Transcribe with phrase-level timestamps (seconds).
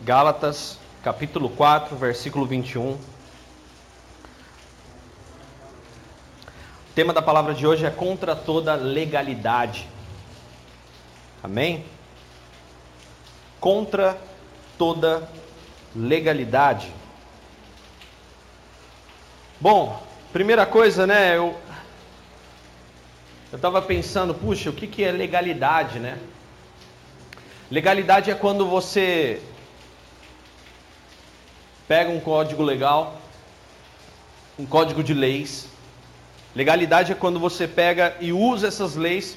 [0.00, 2.92] Gálatas, capítulo 4, versículo 21.
[2.92, 2.98] O
[6.94, 9.86] tema da palavra de hoje é contra toda legalidade.
[11.42, 11.84] Amém?
[13.60, 14.18] Contra
[14.76, 15.28] toda
[15.94, 16.92] legalidade.
[19.60, 20.02] Bom,
[20.32, 21.36] primeira coisa, né?
[21.36, 21.56] Eu
[23.52, 26.18] eu estava pensando, puxa, o que, que é legalidade, né?
[27.70, 29.42] Legalidade é quando você
[31.92, 33.20] pega um código legal,
[34.58, 35.68] um código de leis.
[36.56, 39.36] Legalidade é quando você pega e usa essas leis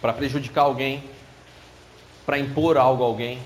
[0.00, 1.02] para prejudicar alguém,
[2.24, 3.40] para impor algo a alguém,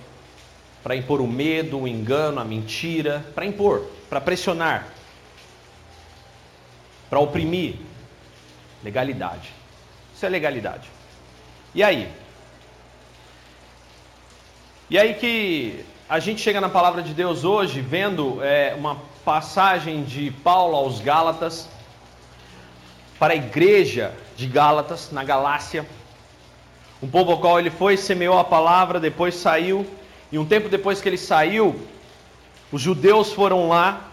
[0.83, 4.89] para impor o medo, o engano, a mentira, para impor, para pressionar,
[7.09, 7.77] para oprimir.
[8.84, 9.50] Legalidade.
[10.14, 10.91] Isso é legalidade.
[11.75, 12.12] E aí?
[14.91, 18.96] E aí que a gente chega na palavra de Deus hoje, vendo é, uma
[19.27, 21.69] passagem de Paulo aos Gálatas,
[23.19, 25.86] para a igreja de Gálatas, na Galácia,
[27.02, 29.86] um povo ao qual ele foi, semeou a palavra, depois saiu,
[30.33, 31.78] e um tempo depois que ele saiu,
[32.72, 34.08] os judeus foram lá,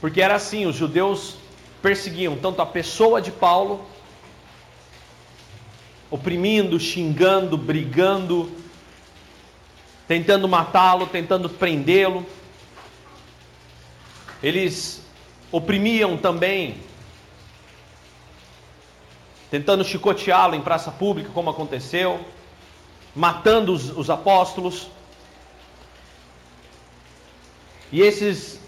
[0.00, 1.36] porque era assim: os judeus
[1.82, 3.84] perseguiam tanto a pessoa de Paulo,
[6.10, 8.50] oprimindo, xingando, brigando,
[10.08, 12.26] tentando matá-lo, tentando prendê-lo.
[14.42, 15.02] Eles
[15.52, 16.80] oprimiam também,
[19.50, 22.24] tentando chicoteá-lo em praça pública, como aconteceu,
[23.14, 24.88] matando os, os apóstolos.
[27.92, 28.58] E esses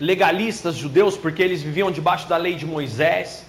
[0.00, 3.44] legalistas judeus, porque eles viviam debaixo da lei de Moisés,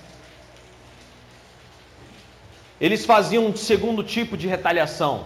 [2.81, 5.25] eles faziam um segundo tipo de retaliação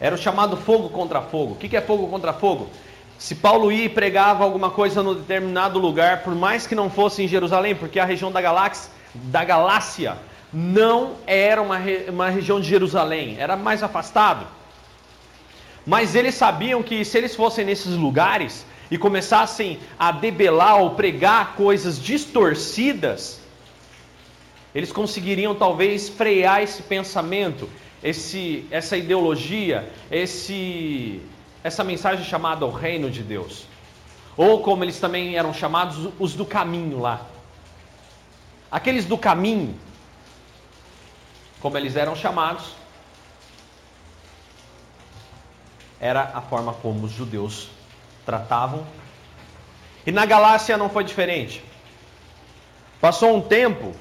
[0.00, 1.52] era o chamado fogo contra fogo.
[1.52, 2.70] O que é fogo contra fogo?
[3.18, 7.22] Se Paulo ia e pregava alguma coisa no determinado lugar, por mais que não fosse
[7.22, 10.16] em Jerusalém, porque a região da Galáxia, da Galácia
[10.50, 11.78] não era uma,
[12.08, 14.46] uma região de Jerusalém, era mais afastado.
[15.86, 21.54] Mas eles sabiam que se eles fossem nesses lugares e começassem a debelar ou pregar
[21.56, 23.38] coisas distorcidas,
[24.74, 27.68] eles conseguiriam talvez frear esse pensamento
[28.02, 31.20] esse, essa ideologia, esse,
[31.62, 33.66] essa mensagem chamada o reino de Deus.
[34.36, 37.26] Ou como eles também eram chamados, os do caminho lá.
[38.70, 39.78] Aqueles do caminho,
[41.60, 42.74] como eles eram chamados,
[46.00, 47.68] era a forma como os judeus
[48.24, 48.86] tratavam.
[50.06, 51.62] E na Galácia não foi diferente.
[53.00, 53.94] Passou um tempo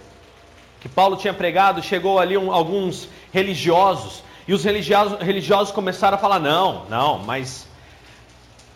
[0.79, 6.19] que Paulo tinha pregado, chegou ali um, alguns religiosos, e os religiosos, religiosos começaram a
[6.19, 7.67] falar: não, não, mas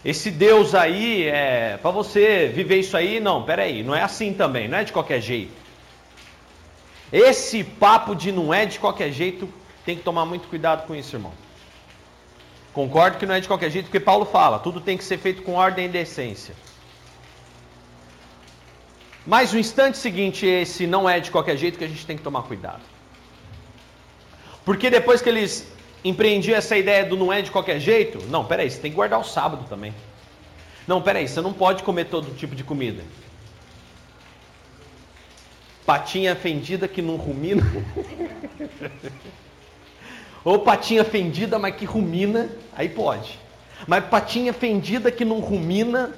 [0.03, 4.67] esse Deus aí, é, para você viver isso aí, não, peraí, não é assim também,
[4.67, 5.53] não é de qualquer jeito.
[7.11, 9.47] Esse papo de não é de qualquer jeito,
[9.85, 11.31] tem que tomar muito cuidado com isso, irmão.
[12.73, 15.43] Concordo que não é de qualquer jeito, porque Paulo fala, tudo tem que ser feito
[15.43, 16.55] com ordem e decência.
[19.25, 22.23] Mas o instante seguinte, esse não é de qualquer jeito que a gente tem que
[22.23, 22.81] tomar cuidado.
[24.66, 25.67] Porque depois que eles
[26.03, 29.19] empreendiam essa ideia do não é de qualquer jeito, não, peraí, você tem que guardar
[29.19, 29.94] o sábado também.
[30.85, 33.03] Não, peraí, você não pode comer todo tipo de comida.
[35.85, 37.63] Patinha fendida que não rumina.
[40.44, 43.39] Ou patinha fendida, mas que rumina, aí pode.
[43.88, 46.13] Mas patinha fendida que não rumina,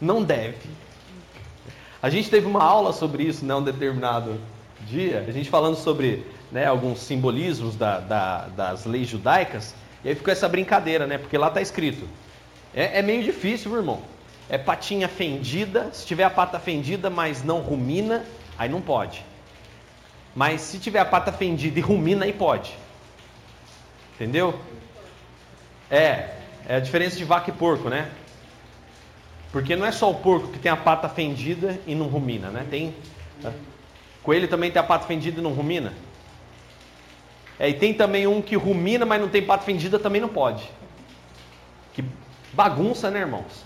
[0.00, 0.56] não deve.
[2.04, 4.38] A gente teve uma aula sobre isso, né, um determinado
[4.86, 10.14] dia, a gente falando sobre né, alguns simbolismos da, da, das leis judaicas, e aí
[10.14, 12.06] ficou essa brincadeira, né, porque lá está escrito.
[12.74, 14.02] É, é meio difícil, meu irmão.
[14.50, 18.22] É patinha fendida, se tiver a pata fendida, mas não rumina,
[18.58, 19.24] aí não pode.
[20.36, 22.76] Mas se tiver a pata fendida e rumina, aí pode.
[24.14, 24.60] Entendeu?
[25.90, 26.34] É,
[26.68, 28.10] é a diferença de vaca e porco, né?
[29.54, 32.66] Porque não é só o porco que tem a pata fendida e não rumina, né?
[32.68, 32.92] Tem.
[34.20, 35.94] Coelho também tem a pata fendida e não rumina.
[37.56, 40.68] É, e tem também um que rumina, mas não tem pata fendida, também não pode.
[41.92, 42.04] Que
[42.52, 43.64] bagunça, né, irmãos?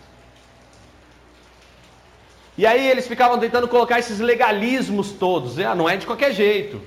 [2.58, 5.58] E aí eles ficavam tentando colocar esses legalismos todos.
[5.58, 6.82] Ah, não é de qualquer jeito.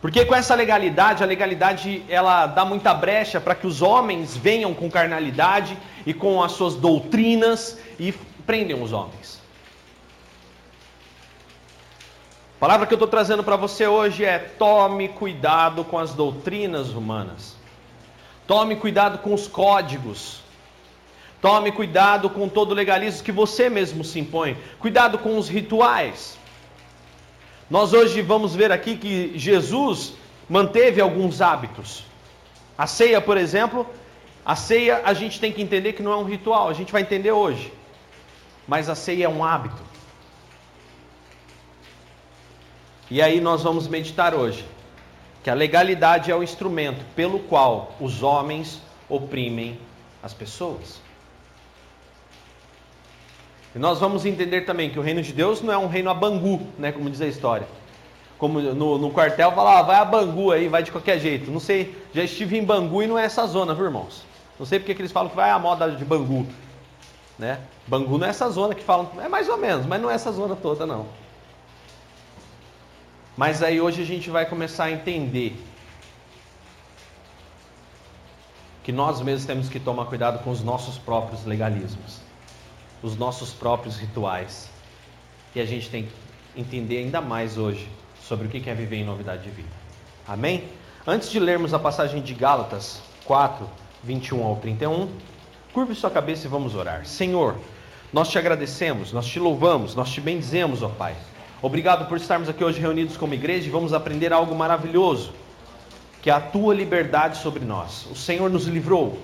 [0.00, 4.72] Porque com essa legalidade, a legalidade ela dá muita brecha para que os homens venham
[4.72, 5.76] com carnalidade
[6.06, 8.12] e com as suas doutrinas e
[8.46, 9.40] prendem os homens.
[12.56, 16.90] A palavra que eu estou trazendo para você hoje é: tome cuidado com as doutrinas
[16.90, 17.56] humanas.
[18.46, 20.40] Tome cuidado com os códigos.
[21.42, 24.58] Tome cuidado com todo o legalismo que você mesmo se impõe.
[24.78, 26.38] Cuidado com os rituais.
[27.70, 30.14] Nós hoje vamos ver aqui que Jesus
[30.48, 32.04] manteve alguns hábitos.
[32.76, 33.86] A ceia, por exemplo,
[34.44, 37.02] a ceia a gente tem que entender que não é um ritual, a gente vai
[37.02, 37.72] entender hoje.
[38.66, 39.80] Mas a ceia é um hábito.
[43.08, 44.64] E aí nós vamos meditar hoje
[45.44, 49.78] que a legalidade é o instrumento pelo qual os homens oprimem
[50.20, 51.00] as pessoas.
[53.74, 56.14] E nós vamos entender também que o reino de Deus não é um reino a
[56.14, 57.68] Bangu, né, como diz a história.
[58.36, 61.50] Como no, no quartel fala, ah, vai a Bangu aí, vai de qualquer jeito.
[61.50, 64.24] Não sei, já estive em Bangu e não é essa zona, viu, irmãos?
[64.58, 66.46] Não sei porque que eles falam que vai a moda de Bangu.
[67.38, 67.60] Né?
[67.86, 70.32] Bangu não é essa zona que falam, é mais ou menos, mas não é essa
[70.32, 71.06] zona toda não.
[73.36, 75.56] Mas aí hoje a gente vai começar a entender
[78.82, 82.29] que nós mesmos temos que tomar cuidado com os nossos próprios legalismos
[83.02, 84.70] os nossos próprios rituais.
[85.54, 87.88] E a gente tem que entender ainda mais hoje
[88.22, 89.68] sobre o que é viver em novidade de vida.
[90.26, 90.64] Amém?
[91.06, 93.68] Antes de lermos a passagem de Gálatas 4,
[94.04, 95.08] 21 ao 31,
[95.72, 97.06] curve sua cabeça e vamos orar.
[97.06, 97.56] Senhor,
[98.12, 101.14] nós te agradecemos, nós te louvamos, nós te bendizemos, ó Pai.
[101.62, 105.32] Obrigado por estarmos aqui hoje reunidos como igreja e vamos aprender algo maravilhoso,
[106.22, 108.06] que é a tua liberdade sobre nós.
[108.10, 109.18] O Senhor nos livrou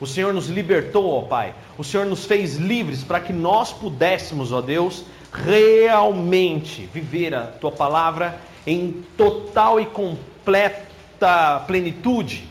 [0.00, 1.54] o Senhor nos libertou, ó Pai.
[1.78, 7.72] O Senhor nos fez livres para que nós pudéssemos, ó Deus, realmente viver a tua
[7.72, 12.44] palavra em total e completa plenitude.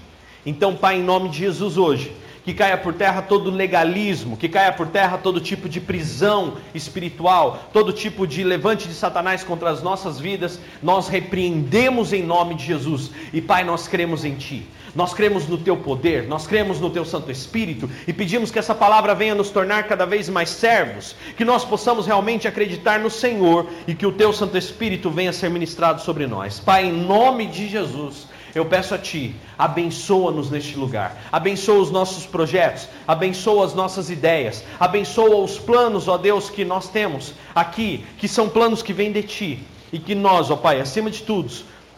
[0.45, 2.11] Então, Pai, em nome de Jesus hoje,
[2.43, 7.67] que caia por terra todo legalismo, que caia por terra todo tipo de prisão espiritual,
[7.73, 12.63] todo tipo de levante de Satanás contra as nossas vidas, nós repreendemos em nome de
[12.63, 13.09] Jesus.
[13.33, 14.67] E Pai, nós cremos em Ti.
[14.95, 18.73] Nós cremos no teu poder, nós cremos no teu Santo Espírito e pedimos que essa
[18.73, 23.67] palavra venha nos tornar cada vez mais servos, que nós possamos realmente acreditar no Senhor
[23.85, 26.61] e que o teu Santo Espírito venha ser ministrado sobre nós.
[26.61, 28.25] Pai, em nome de Jesus,
[28.55, 34.63] eu peço a Ti, abençoa-nos neste lugar, abençoa os nossos projetos, abençoa as nossas ideias,
[34.79, 39.23] abençoa os planos, ó Deus, que nós temos aqui, que são planos que vêm de
[39.23, 39.59] Ti,
[39.91, 41.51] e que nós, ó Pai, acima de tudo,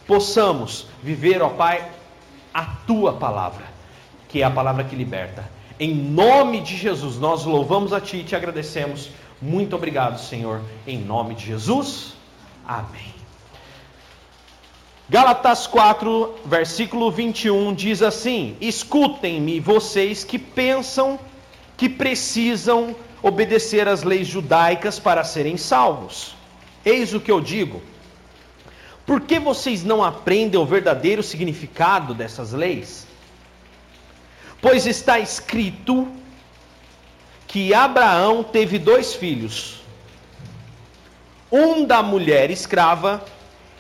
[0.08, 1.92] possamos viver, ó Pai,
[2.58, 3.68] a tua palavra,
[4.28, 5.48] que é a palavra que liberta.
[5.80, 9.12] Em nome de Jesus, nós louvamos a ti e te agradecemos.
[9.40, 12.16] Muito obrigado, Senhor, em nome de Jesus.
[12.68, 13.14] Amém.
[15.08, 21.20] Gálatas 4, versículo 21 diz assim: Escutem-me, vocês que pensam
[21.78, 26.36] que precisam obedecer às leis judaicas para serem salvos.
[26.84, 27.84] Eis o que eu digo
[29.08, 33.08] por que vocês não aprendem o verdadeiro significado dessas leis?
[34.62, 36.12] Pois está escrito
[37.48, 39.82] que Abraão teve dois filhos,
[41.50, 43.24] um da mulher escrava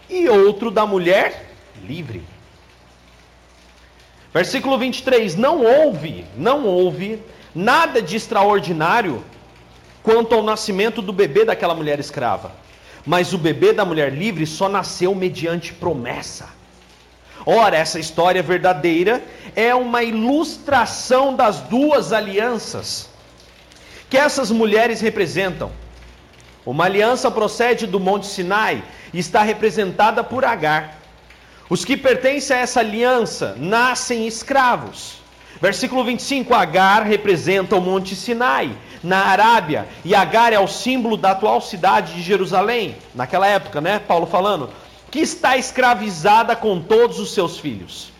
[0.09, 1.51] e outro da mulher
[1.83, 2.24] livre.
[4.33, 7.21] Versículo 23: Não houve, não houve
[7.53, 9.21] nada de extraordinário
[10.01, 12.66] quanto ao nascimento do bebê daquela mulher escrava
[13.07, 16.50] mas o bebê da mulher livre só nasceu mediante promessa.
[17.45, 19.24] Ora, essa história verdadeira
[19.56, 23.10] é uma ilustração das duas alianças
[24.10, 25.72] que essas mulheres representam.
[26.65, 30.98] Uma aliança procede do Monte Sinai e está representada por Agar.
[31.70, 35.22] Os que pertencem a essa aliança nascem escravos.
[35.61, 41.31] Versículo 25: Agar representa o Monte Sinai, na Arábia, e Agar é o símbolo da
[41.31, 43.99] atual cidade de Jerusalém, naquela época, né?
[43.99, 44.69] Paulo falando,
[45.09, 48.11] que está escravizada com todos os seus filhos.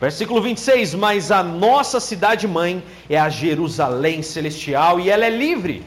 [0.00, 5.84] Versículo 26: Mas a nossa cidade mãe é a Jerusalém celestial e ela é livre.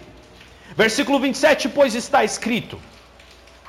[0.77, 2.79] Versículo 27: Pois está escrito: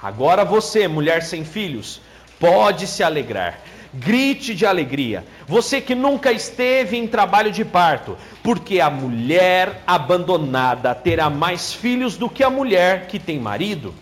[0.00, 2.00] Agora você, mulher sem filhos,
[2.38, 3.58] pode se alegrar
[3.94, 5.24] grite de alegria.
[5.46, 12.16] Você que nunca esteve em trabalho de parto, porque a mulher abandonada terá mais filhos
[12.16, 13.94] do que a mulher que tem marido.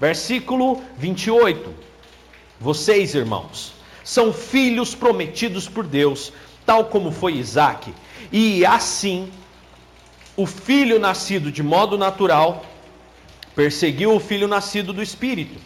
[0.00, 1.74] Versículo 28.
[2.60, 6.32] Vocês, irmãos, são filhos prometidos por Deus,
[6.64, 7.92] tal como foi Isaac.
[8.30, 9.30] E assim,
[10.36, 12.64] o filho nascido de modo natural
[13.54, 15.60] perseguiu o filho nascido do Espírito.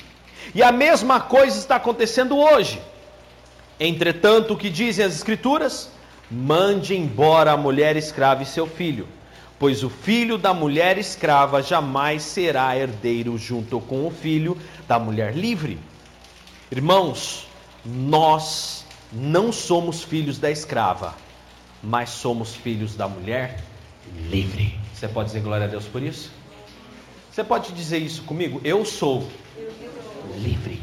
[0.55, 2.81] E a mesma coisa está acontecendo hoje.
[3.79, 5.91] Entretanto, o que dizem as Escrituras?
[6.31, 9.07] Mande embora a mulher escrava e seu filho,
[9.59, 14.57] pois o filho da mulher escrava jamais será herdeiro junto com o filho
[14.89, 15.79] da mulher livre.
[16.71, 17.47] Irmãos,
[17.85, 21.15] nós não somos filhos da escrava,
[21.81, 23.63] mas somos filhos da mulher
[24.29, 24.79] livre.
[24.93, 26.33] Você pode dizer glória a Deus por isso?
[27.31, 28.61] Você pode dizer isso comigo?
[28.65, 29.29] Eu sou
[30.39, 30.83] livre.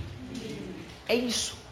[1.09, 1.62] É isso.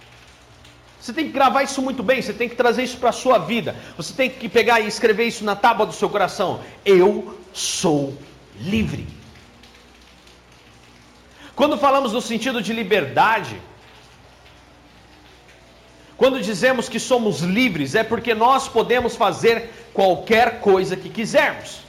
[1.01, 3.39] Você tem que gravar isso muito bem, você tem que trazer isso para a sua
[3.39, 3.75] vida.
[3.97, 6.61] Você tem que pegar e escrever isso na tábua do seu coração.
[6.85, 8.15] Eu sou
[8.59, 9.07] livre.
[11.55, 13.59] Quando falamos no sentido de liberdade,
[16.15, 21.79] quando dizemos que somos livres, é porque nós podemos fazer qualquer coisa que quisermos.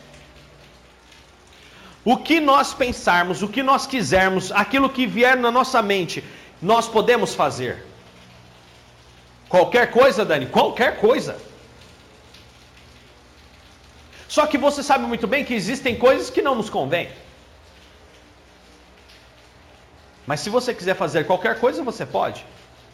[2.03, 6.25] O que nós pensarmos, o que nós quisermos, aquilo que vier na nossa mente,
[6.63, 7.92] nós podemos fazer.
[9.53, 11.37] Qualquer coisa, Dani, qualquer coisa.
[14.27, 17.11] Só que você sabe muito bem que existem coisas que não nos convêm.
[20.27, 22.47] Mas se você quiser fazer qualquer coisa, você pode.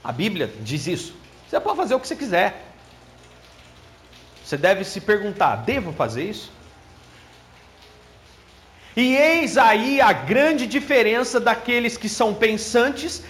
[0.02, 1.14] A Bíblia diz isso.
[1.48, 2.60] Você pode fazer o que você quiser.
[4.44, 6.50] Você deve se perguntar: devo fazer isso?
[8.96, 13.22] E eis aí a grande diferença daqueles que são pensantes,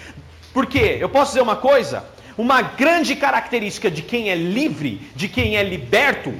[0.54, 2.06] porque eu posso dizer uma coisa:
[2.38, 6.32] uma grande característica de quem é livre, de quem é liberto,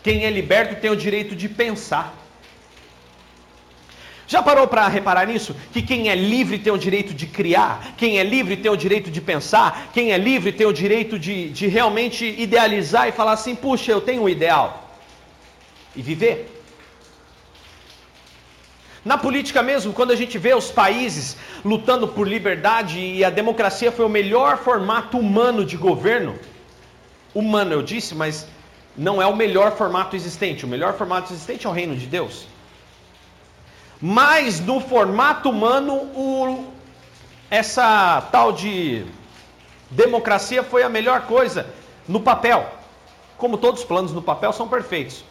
[0.00, 2.14] quem é liberto tem o direito de pensar.
[4.28, 5.56] Já parou para reparar nisso?
[5.72, 9.10] Que quem é livre tem o direito de criar, quem é livre tem o direito
[9.10, 13.56] de pensar, quem é livre tem o direito de, de realmente idealizar e falar assim:
[13.56, 14.94] puxa, eu tenho um ideal.
[15.96, 16.57] E viver.
[19.08, 21.34] Na política mesmo, quando a gente vê os países
[21.64, 26.38] lutando por liberdade e a democracia foi o melhor formato humano de governo,
[27.34, 28.46] humano eu disse, mas
[28.94, 30.66] não é o melhor formato existente.
[30.66, 32.46] O melhor formato existente é o reino de Deus.
[33.98, 36.70] Mas no formato humano, o,
[37.50, 39.06] essa tal de
[39.90, 41.72] democracia foi a melhor coisa
[42.06, 42.70] no papel.
[43.38, 45.24] Como todos os planos no papel são perfeitos.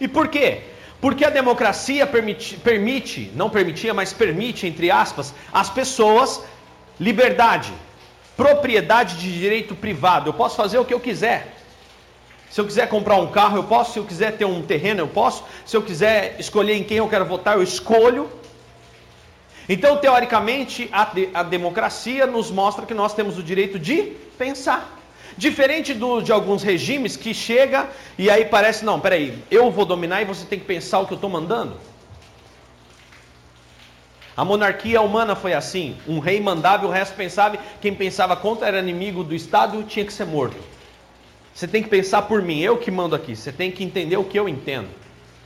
[0.00, 0.68] E por quê?
[1.02, 6.44] Porque a democracia permite, permite, não permitia, mas permite, entre aspas, as pessoas
[7.00, 7.72] liberdade,
[8.36, 10.28] propriedade de direito privado.
[10.28, 11.56] Eu posso fazer o que eu quiser.
[12.48, 13.94] Se eu quiser comprar um carro, eu posso.
[13.94, 15.42] Se eu quiser ter um terreno, eu posso.
[15.66, 18.30] Se eu quiser escolher em quem eu quero votar, eu escolho.
[19.68, 25.01] Então, teoricamente, a, a democracia nos mostra que nós temos o direito de pensar.
[25.36, 30.22] Diferente do, de alguns regimes que chega e aí parece, não, peraí, eu vou dominar
[30.22, 31.76] e você tem que pensar o que eu estou mandando.
[34.36, 38.66] A monarquia humana foi assim: um rei mandava e o resto pensava, quem pensava contra
[38.66, 40.56] era inimigo do Estado e tinha que ser morto.
[41.54, 44.24] Você tem que pensar por mim, eu que mando aqui, você tem que entender o
[44.24, 44.88] que eu entendo.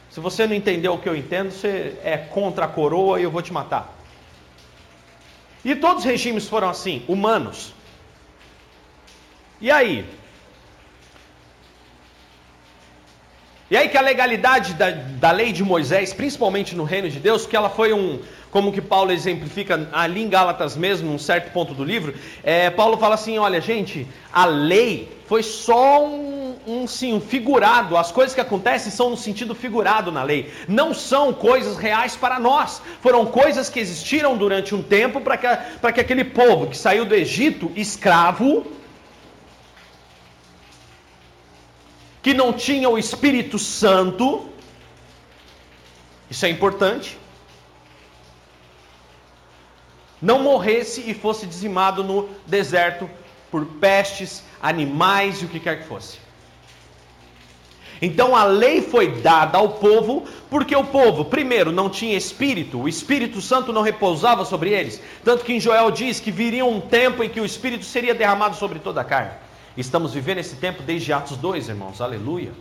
[0.09, 3.31] Se você não entender o que eu entendo, você é contra a coroa e eu
[3.31, 3.93] vou te matar.
[5.64, 7.75] E todos os regimes foram assim, humanos.
[9.61, 10.05] E aí?
[13.69, 17.47] E aí que a legalidade da, da lei de Moisés, principalmente no reino de Deus,
[17.47, 18.21] que ela foi um,
[18.51, 22.97] como que Paulo exemplifica ali em Gálatas mesmo, num certo ponto do livro, é, Paulo
[22.97, 28.35] fala assim, olha gente, a lei foi só um, um, sim, um figurado, as coisas
[28.35, 33.27] que acontecem são no sentido figurado na lei, não são coisas reais para nós, foram
[33.27, 37.73] coisas que existiram durante um tempo para que, que aquele povo que saiu do Egito
[37.75, 38.65] escravo,
[42.26, 44.49] que não tinha o Espírito Santo,
[46.28, 47.16] isso é importante,
[50.21, 53.09] não morresse e fosse dizimado no deserto
[53.49, 56.18] por pestes, animais e o que quer que fosse.
[58.02, 62.88] Então a lei foi dada ao povo, porque o povo, primeiro, não tinha espírito, o
[62.88, 65.00] Espírito Santo não repousava sobre eles.
[65.23, 68.56] Tanto que em Joel diz que viria um tempo em que o Espírito seria derramado
[68.56, 69.46] sobre toda a carne.
[69.76, 72.52] Estamos vivendo esse tempo desde Atos 2, irmãos, aleluia.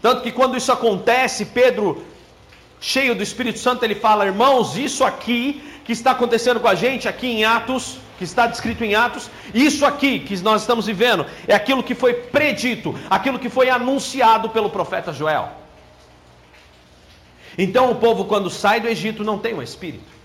[0.00, 2.04] Tanto que quando isso acontece, Pedro,
[2.80, 7.08] cheio do Espírito Santo, ele fala: irmãos, isso aqui que está acontecendo com a gente,
[7.08, 11.54] aqui em Atos, que está descrito em Atos, isso aqui que nós estamos vivendo, é
[11.54, 15.50] aquilo que foi predito, aquilo que foi anunciado pelo profeta Joel.
[17.58, 20.15] Então o povo, quando sai do Egito, não tem um Espírito.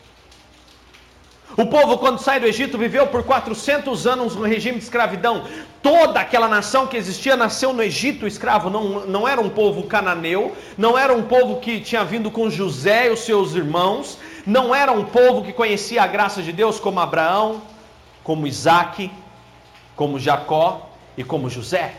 [1.58, 5.44] O povo, quando sai do Egito, viveu por 400 anos no regime de escravidão.
[5.84, 8.70] Toda aquela nação que existia nasceu no Egito escravo.
[8.70, 13.08] Não, não era um povo cananeu, não era um povo que tinha vindo com José
[13.08, 17.00] e os seus irmãos, não era um povo que conhecia a graça de Deus como
[17.00, 17.62] Abraão,
[18.24, 19.12] como Isaac,
[19.96, 21.96] como Jacó e como José.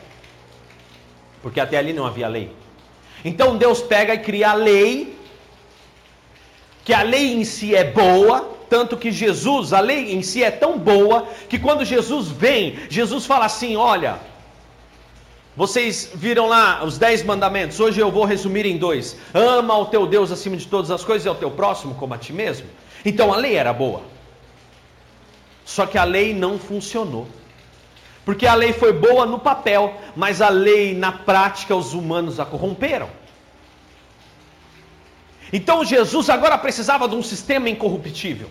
[1.42, 2.50] Porque até ali não havia lei.
[3.24, 5.18] Então Deus pega e cria a lei,
[6.84, 10.50] que a lei em si é boa, tanto que Jesus, a lei em si é
[10.50, 14.18] tão boa, que quando Jesus vem, Jesus fala assim: olha,
[15.54, 20.06] vocês viram lá os dez mandamentos, hoje eu vou resumir em dois: ama o teu
[20.06, 22.66] Deus acima de todas as coisas e ao teu próximo como a ti mesmo.
[23.04, 24.04] Então a lei era boa,
[25.66, 27.26] só que a lei não funcionou.
[28.24, 32.46] Porque a lei foi boa no papel, mas a lei na prática os humanos a
[32.46, 33.10] corromperam.
[35.52, 38.48] Então Jesus agora precisava de um sistema incorruptível.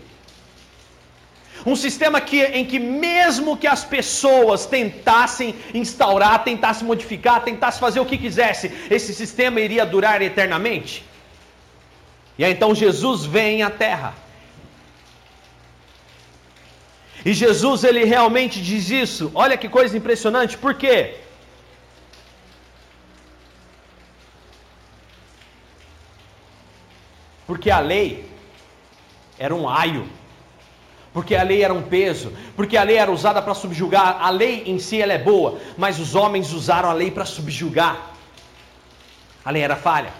[1.65, 7.99] Um sistema que, em que, mesmo que as pessoas tentassem instaurar, tentassem modificar, tentassem fazer
[7.99, 11.05] o que quisesse, esse sistema iria durar eternamente.
[12.37, 14.15] E aí então Jesus vem à terra.
[17.23, 19.31] E Jesus ele realmente diz isso.
[19.35, 20.57] Olha que coisa impressionante.
[20.57, 21.17] Por quê?
[27.45, 28.25] Porque a lei
[29.37, 30.09] era um aio.
[31.13, 34.17] Porque a lei era um peso, porque a lei era usada para subjugar.
[34.21, 38.13] A lei em si ela é boa, mas os homens usaram a lei para subjugar.
[39.43, 40.13] A lei era falha.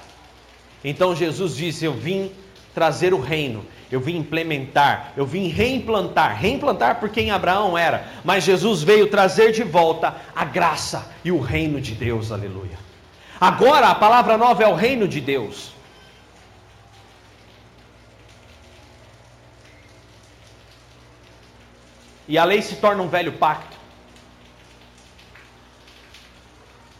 [0.84, 2.32] Então Jesus disse: Eu vim
[2.74, 6.38] trazer o reino, eu vim implementar, eu vim reimplantar.
[6.38, 11.40] Reimplantar por quem Abraão era, mas Jesus veio trazer de volta a graça e o
[11.40, 12.34] reino de Deus.
[12.34, 12.78] Aleluia.
[13.40, 15.72] Agora a palavra nova é o reino de Deus.
[22.32, 23.76] E a lei se torna um velho pacto.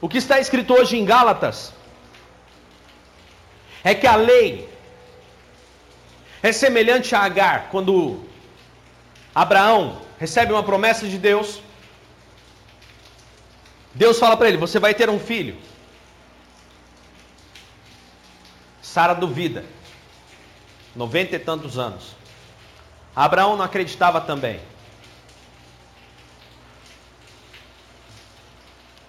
[0.02, 1.74] O que está escrito hoje em Gálatas
[3.82, 4.70] é que a lei
[6.44, 8.26] é semelhante a Agar, quando
[9.34, 11.62] Abraão recebe uma promessa de Deus.
[13.94, 15.56] Deus fala para ele: Você vai ter um filho.
[18.82, 19.64] Sara duvida,
[20.94, 22.18] noventa e tantos anos.
[23.16, 24.60] Abraão não acreditava também.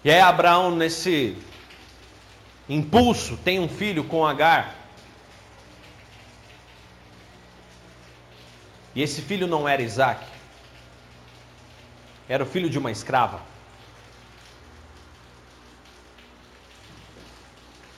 [0.04, 1.36] E aí Abraão, nesse
[2.68, 4.74] impulso, tem um filho com Agar.
[8.94, 10.22] E esse filho não era Isaac,
[12.28, 13.40] era o filho de uma escrava.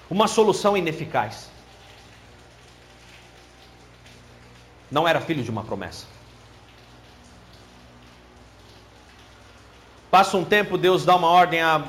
[0.08, 1.50] Uma solução ineficaz.
[4.90, 6.13] Não era filho de uma promessa.
[10.14, 11.82] Passa um tempo, Deus dá uma ordem a,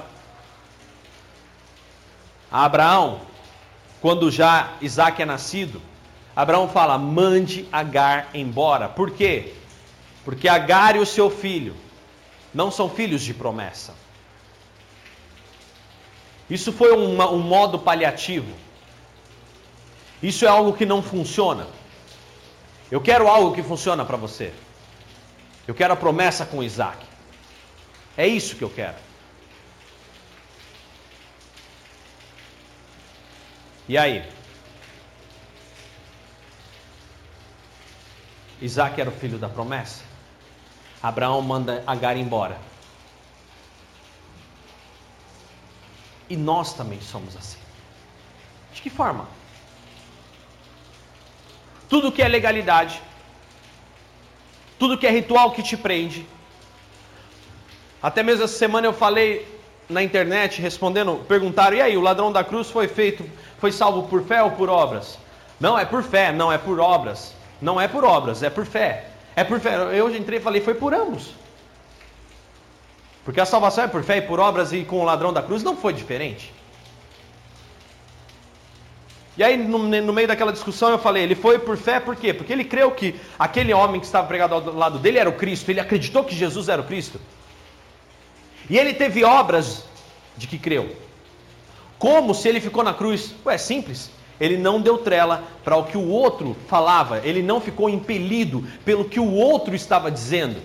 [2.52, 3.22] a Abraão,
[4.02, 5.80] quando já Isaac é nascido.
[6.36, 8.90] Abraão fala: mande Agar embora.
[8.90, 9.54] Por quê?
[10.24, 11.76] Porque Agar e o seu filho
[12.52, 13.94] não são filhos de promessa.
[16.50, 18.56] Isso foi uma, um modo paliativo.
[20.24, 21.68] Isso é algo que não funciona.
[22.90, 24.52] Eu quero algo que funciona para você.
[25.68, 27.14] Eu quero a promessa com Isaac.
[28.18, 28.98] É isso que eu quero.
[33.88, 34.28] E aí?
[38.62, 40.04] Isaac era o filho da promessa.
[41.04, 42.58] Abraão manda Agar embora.
[46.30, 47.60] E nós também somos assim.
[48.74, 49.28] De que forma?
[51.88, 53.00] Tudo que é legalidade,
[54.80, 56.26] tudo que é ritual que te prende,
[58.06, 59.48] até mesmo essa semana eu falei
[59.90, 64.22] na internet, respondendo, perguntaram: e aí, o ladrão da cruz foi feito, foi salvo por
[64.22, 65.18] fé ou por obras?
[65.60, 67.34] Não, é por fé, não é por obras.
[67.60, 69.06] Não é por obras, é por fé.
[69.36, 69.76] É por fé.
[69.92, 71.34] Eu entrei e falei: foi por ambos.
[73.24, 75.64] Porque a salvação é por fé e por obras, e com o ladrão da cruz
[75.64, 76.54] não foi diferente.
[79.36, 82.36] E aí, no, no, meio daquela discussão, eu falei: ele foi por fé, por quê?
[82.36, 85.72] Porque ele creu que aquele homem que estava pregado ao lado dele era o Cristo,
[85.72, 87.20] ele acreditou que Jesus era o Cristo.
[88.70, 89.84] E ele teve obras
[90.38, 90.96] de que creu.
[91.98, 93.34] Como se ele ficou na cruz?
[93.46, 94.12] Ué, simples.
[94.40, 99.06] Ele não deu trela para o que o outro falava, ele não ficou impelido pelo
[99.06, 100.62] que o outro estava dizendo.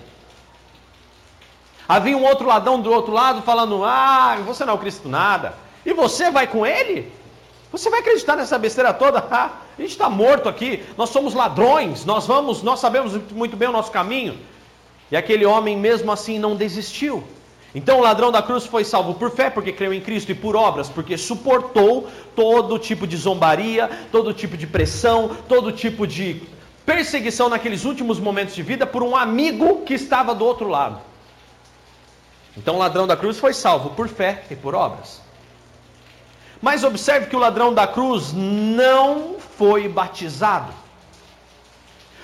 [1.88, 5.54] Havia um outro ladrão do outro lado falando: Ah, você não é o Cristo nada.
[5.84, 7.12] E você vai com ele?
[7.72, 9.24] Você vai acreditar nessa besteira toda?
[9.30, 13.68] Ah, a gente está morto aqui, nós somos ladrões, nós vamos, nós sabemos muito bem
[13.68, 14.38] o nosso caminho.
[15.10, 17.24] E aquele homem mesmo assim não desistiu.
[17.74, 20.56] Então o ladrão da cruz foi salvo por fé, porque creu em Cristo, e por
[20.56, 26.42] obras, porque suportou todo tipo de zombaria, todo tipo de pressão, todo tipo de
[26.84, 31.00] perseguição naqueles últimos momentos de vida por um amigo que estava do outro lado.
[32.56, 35.20] Então o ladrão da cruz foi salvo por fé e por obras.
[36.60, 40.72] Mas observe que o ladrão da cruz não foi batizado.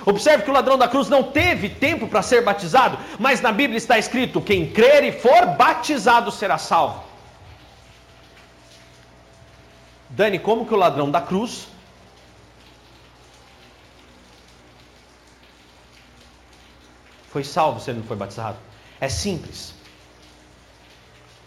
[0.04, 3.78] Observe que o ladrão da cruz não teve tempo para ser batizado, mas na Bíblia
[3.78, 7.04] está escrito: quem crer e for batizado será salvo.
[10.10, 11.66] Dani, como que o ladrão da cruz
[17.30, 18.56] foi salvo se ele não foi batizado?
[19.00, 19.74] É simples.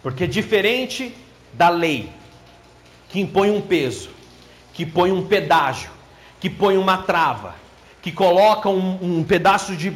[0.04, 1.16] Porque diferente
[1.54, 2.12] da lei,
[3.10, 4.10] que impõe um peso,
[4.74, 5.90] que põe um pedágio,
[6.40, 7.56] que põe uma trava,
[8.02, 9.96] que coloca um, um pedaço de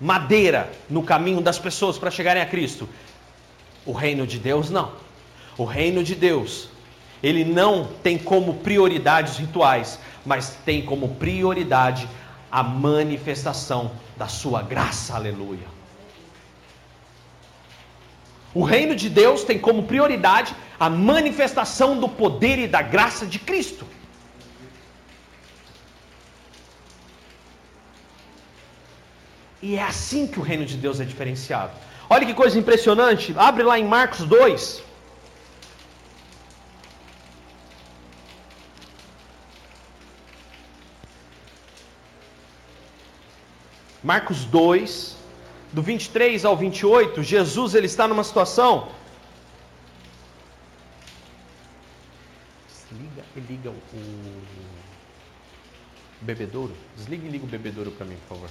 [0.00, 2.88] madeira no caminho das pessoas para chegarem a Cristo.
[3.86, 4.92] O reino de Deus não.
[5.56, 6.68] O reino de Deus,
[7.22, 12.08] ele não tem como prioridade os rituais, mas tem como prioridade
[12.50, 15.14] a manifestação da sua graça.
[15.14, 15.74] Aleluia.
[18.54, 23.38] O reino de Deus tem como prioridade a manifestação do poder e da graça de
[23.38, 23.84] Cristo.
[29.64, 31.72] E é assim que o reino de Deus é diferenciado.
[32.10, 33.34] Olha que coisa impressionante.
[33.34, 34.82] Abre lá em Marcos 2.
[44.02, 45.16] Marcos 2,
[45.72, 48.88] do 23 ao 28, Jesus ele está numa situação.
[52.68, 54.42] Desliga e liga o
[56.20, 56.76] bebedouro.
[56.98, 58.50] Desliga e liga o bebedouro para mim, por favor.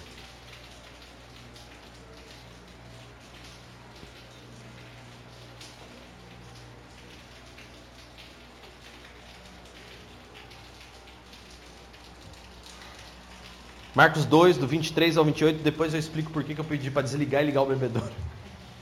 [13.96, 17.44] Marcos 2, do 23 ao 28, depois eu explico por que eu pedi para desligar
[17.44, 18.12] e ligar o bebedouro.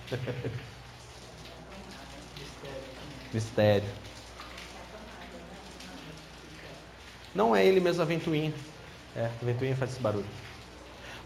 [3.33, 3.89] Mistério.
[7.35, 8.53] Não é ele mesmo a ventoinha.
[9.15, 10.25] É, a ventoinha faz esse barulho.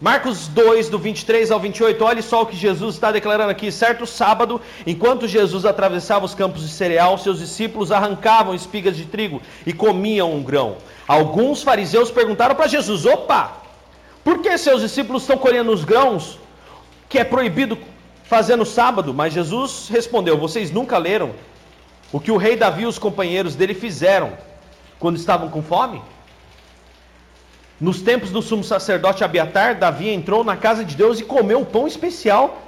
[0.00, 3.72] Marcos 2, do 23 ao 28, olha só o que Jesus está declarando aqui.
[3.72, 9.40] Certo sábado, enquanto Jesus atravessava os campos de cereal, seus discípulos arrancavam espigas de trigo
[9.64, 10.76] e comiam um grão.
[11.08, 13.65] Alguns fariseus perguntaram para Jesus: opa,
[14.26, 16.36] por que seus discípulos estão colhendo os grãos
[17.08, 17.78] que é proibido
[18.24, 19.14] fazer no sábado?
[19.14, 21.30] Mas Jesus respondeu: Vocês nunca leram
[22.12, 24.32] o que o rei Davi e os companheiros dele fizeram
[24.98, 26.02] quando estavam com fome?
[27.80, 31.64] Nos tempos do sumo sacerdote Abiatar, Davi entrou na casa de Deus e comeu um
[31.64, 32.62] pão especial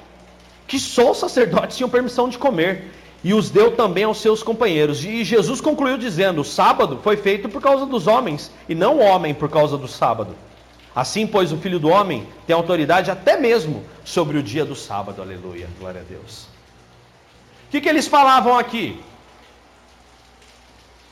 [0.64, 2.92] que só os sacerdotes tinham permissão de comer
[3.24, 5.04] e os deu também aos seus companheiros.
[5.04, 9.00] E Jesus concluiu dizendo: O sábado foi feito por causa dos homens e não o
[9.00, 10.36] homem por causa do sábado.
[10.98, 15.22] Assim, pois, o Filho do Homem tem autoridade até mesmo sobre o dia do sábado.
[15.22, 15.68] Aleluia.
[15.78, 16.48] Glória a Deus.
[17.66, 19.00] O que, que eles falavam aqui?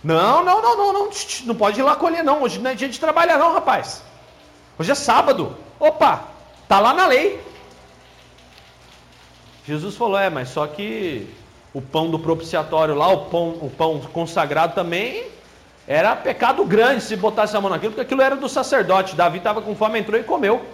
[0.03, 1.11] Não, não, não, não, não,
[1.45, 2.43] não pode ir lá colher, não.
[2.43, 4.03] Hoje não é dia de trabalhar, não, rapaz.
[4.77, 5.57] Hoje é sábado.
[5.79, 6.31] Opa,
[6.67, 7.41] tá lá na lei.
[9.65, 11.33] Jesus falou: é, mas só que
[11.73, 15.36] o pão do propiciatório lá, o pão, o pão consagrado também
[15.87, 19.15] era pecado grande se botasse a mão naquilo, porque aquilo era do sacerdote.
[19.15, 20.65] Davi estava com fome, entrou e comeu.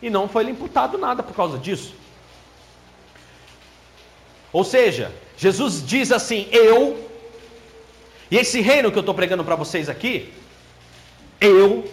[0.00, 1.94] E não foi lhe imputado nada por causa disso.
[4.52, 7.10] Ou seja, Jesus diz assim: Eu,
[8.30, 10.32] e esse reino que eu estou pregando para vocês aqui,
[11.38, 11.90] eu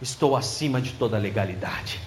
[0.00, 2.00] estou acima de toda legalidade.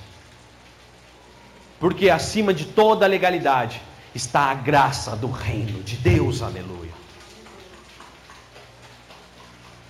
[1.77, 3.81] Porque acima de toda legalidade
[4.13, 6.91] está a graça do reino de Deus, aleluia.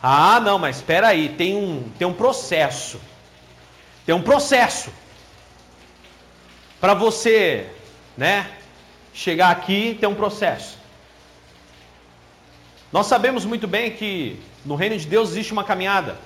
[0.01, 2.99] Ah, não, mas espera aí, tem um, tem um processo.
[4.05, 4.91] Tem um processo.
[6.79, 7.69] Para você,
[8.17, 8.49] né,
[9.13, 10.77] chegar aqui, tem um processo.
[12.91, 16.17] Nós sabemos muito bem que no reino de Deus existe uma caminhada.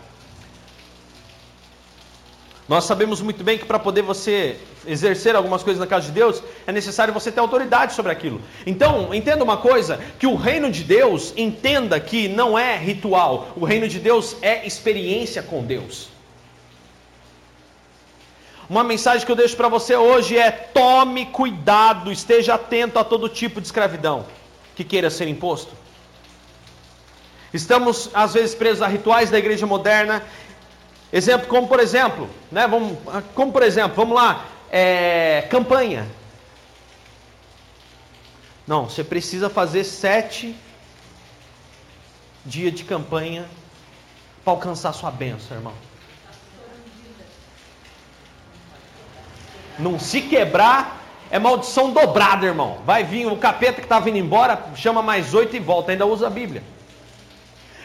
[2.67, 6.41] Nós sabemos muito bem que para poder você exercer algumas coisas na casa de Deus,
[6.65, 8.41] é necessário você ter autoridade sobre aquilo.
[8.65, 13.65] Então, entenda uma coisa: que o reino de Deus, entenda que não é ritual, o
[13.65, 16.07] reino de Deus é experiência com Deus.
[18.69, 23.27] Uma mensagem que eu deixo para você hoje é: tome cuidado, esteja atento a todo
[23.27, 24.25] tipo de escravidão
[24.73, 25.83] que queira ser imposto.
[27.53, 30.23] Estamos às vezes presos a rituais da igreja moderna
[31.13, 32.97] Exemplo, como por exemplo, né, vamos,
[33.35, 36.09] como por exemplo, vamos lá, é, campanha.
[38.65, 40.55] Não, você precisa fazer sete
[42.43, 43.45] dias de campanha
[44.43, 45.73] para alcançar sua bênção, irmão.
[49.77, 50.99] Não se quebrar
[51.29, 52.79] é maldição dobrada, irmão.
[52.85, 56.25] Vai vir o capeta que está vindo embora, chama mais oito e volta, ainda usa
[56.25, 56.63] a Bíblia.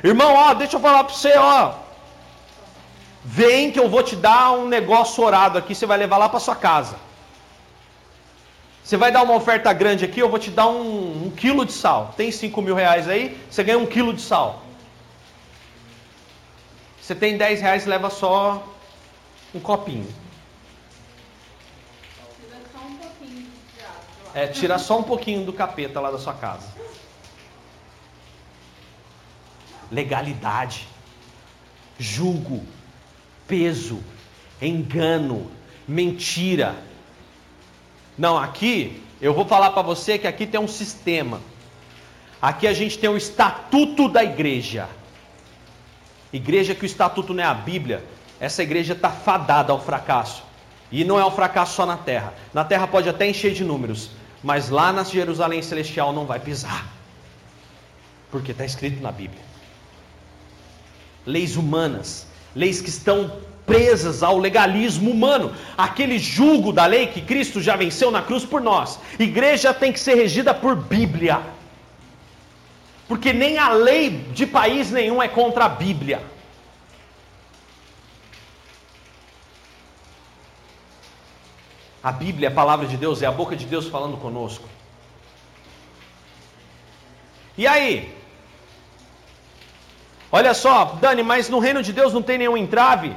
[0.02, 1.87] Irmão, ó, deixa eu falar para você, ó.
[3.30, 6.40] Vem que eu vou te dar um negócio orado aqui, você vai levar lá para
[6.40, 6.96] sua casa.
[8.82, 11.72] Você vai dar uma oferta grande aqui, eu vou te dar um, um quilo de
[11.72, 12.14] sal.
[12.16, 14.62] Tem cinco mil reais aí, você ganha um quilo de sal.
[17.02, 18.66] Você tem dez reais, leva só
[19.54, 20.08] um copinho.
[24.34, 26.66] É, tira só um pouquinho do capeta lá da sua casa.
[29.92, 30.88] Legalidade,
[31.98, 32.64] julgo,
[33.48, 33.98] peso,
[34.62, 35.50] engano,
[35.86, 36.76] mentira.
[38.16, 41.40] Não, aqui eu vou falar para você que aqui tem um sistema.
[42.40, 44.88] Aqui a gente tem o estatuto da igreja.
[46.32, 48.04] Igreja que o estatuto não é a Bíblia,
[48.38, 50.44] essa igreja está fadada ao fracasso.
[50.92, 52.34] E não é um fracasso só na terra.
[52.54, 54.10] Na terra pode até encher de números,
[54.42, 56.86] mas lá na Jerusalém celestial não vai pisar.
[58.30, 59.42] Porque está escrito na Bíblia.
[61.26, 62.27] Leis humanas,
[62.58, 63.30] leis que estão
[63.64, 68.60] presas ao legalismo humano, aquele julgo da lei que Cristo já venceu na cruz por
[68.60, 68.98] nós.
[69.18, 71.40] Igreja tem que ser regida por Bíblia.
[73.06, 76.20] Porque nem a lei de país nenhum é contra a Bíblia.
[82.02, 84.68] A Bíblia, a palavra de Deus, é a boca de Deus falando conosco.
[87.56, 88.17] E aí?
[90.30, 93.16] Olha só, Dani, mas no reino de Deus não tem nenhum entrave?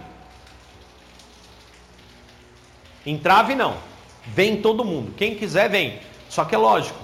[3.05, 3.77] Entrave não.
[4.25, 5.13] Vem todo mundo.
[5.17, 5.99] Quem quiser, vem.
[6.29, 6.99] Só que é lógico.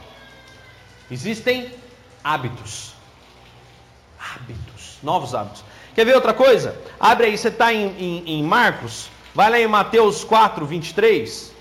[1.12, 1.72] Existem
[2.24, 2.94] hábitos.
[4.20, 4.98] Hábitos.
[5.04, 5.64] Novos hábitos.
[5.94, 6.80] Quer ver outra coisa?
[7.00, 9.10] Abre aí, você está em, em, em Marcos.
[9.34, 11.54] Vai lá em Mateus 4, 23.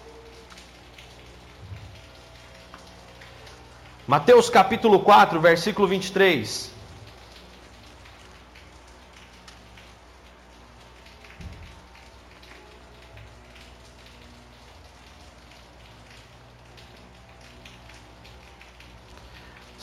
[4.07, 6.76] Mateus capítulo 4, versículo 23.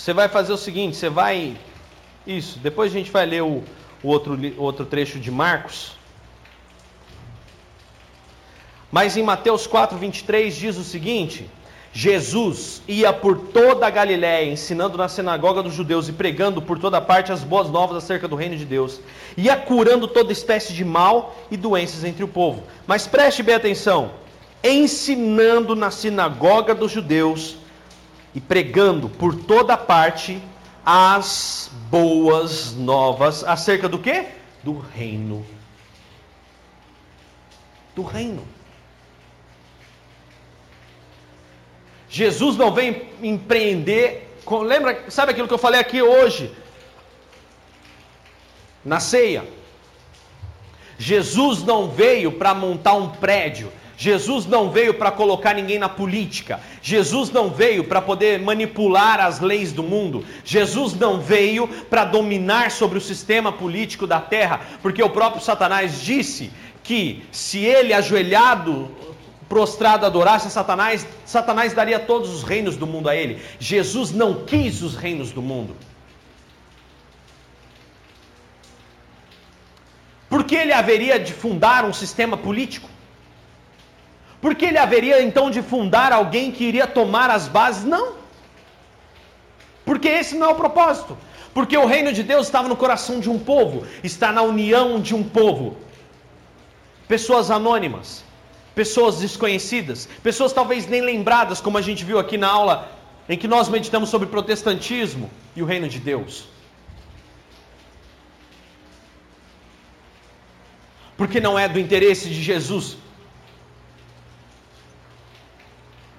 [0.04, 1.56] Você vai fazer o seguinte, você vai.
[2.28, 3.64] Isso, depois a gente vai ler o,
[4.04, 5.94] o outro, o outro trecho de Marcos.
[8.92, 11.50] Mas em Mateus 4, 23 diz o seguinte:
[11.94, 17.00] Jesus ia por toda a Galiléia, ensinando na sinagoga dos judeus e pregando por toda
[17.00, 19.00] parte as boas novas acerca do reino de Deus.
[19.38, 22.62] Ia curando toda espécie de mal e doenças entre o povo.
[22.86, 24.12] Mas preste bem atenção:
[24.62, 27.63] ensinando na sinagoga dos judeus
[28.34, 30.42] e pregando por toda parte
[30.86, 34.26] as boas novas acerca do que?
[34.64, 35.46] Do reino.
[37.96, 38.44] Do reino.
[42.10, 44.38] Jesus não vem empreender.
[44.46, 46.54] Com, lembra, sabe aquilo que eu falei aqui hoje?
[48.84, 49.48] Na ceia.
[50.98, 53.72] Jesus não veio para montar um prédio.
[53.98, 56.60] Jesus não veio para colocar ninguém na política.
[56.82, 60.26] Jesus não veio para poder manipular as leis do mundo.
[60.44, 66.02] Jesus não veio para dominar sobre o sistema político da terra, porque o próprio Satanás
[66.02, 66.52] disse
[66.84, 68.92] que se ele ajoelhado
[69.48, 73.40] prostrado adorasse a Satanás, Satanás daria todos os reinos do mundo a ele.
[73.60, 75.76] Jesus não quis os reinos do mundo.
[80.28, 82.90] Por que ele haveria de fundar um sistema político?
[84.44, 87.86] Por que ele haveria então de fundar alguém que iria tomar as bases?
[87.86, 88.16] Não.
[89.86, 91.18] Porque esse não é o propósito.
[91.54, 95.16] Porque o reino de Deus estava no coração de um povo, está na união de
[95.16, 95.78] um povo.
[97.08, 98.22] Pessoas anônimas,
[98.76, 102.92] pessoas desconhecidas, pessoas talvez nem lembradas, como a gente viu aqui na aula
[103.30, 106.50] em que nós meditamos sobre protestantismo e o reino de Deus.
[111.16, 112.98] Porque não é do interesse de Jesus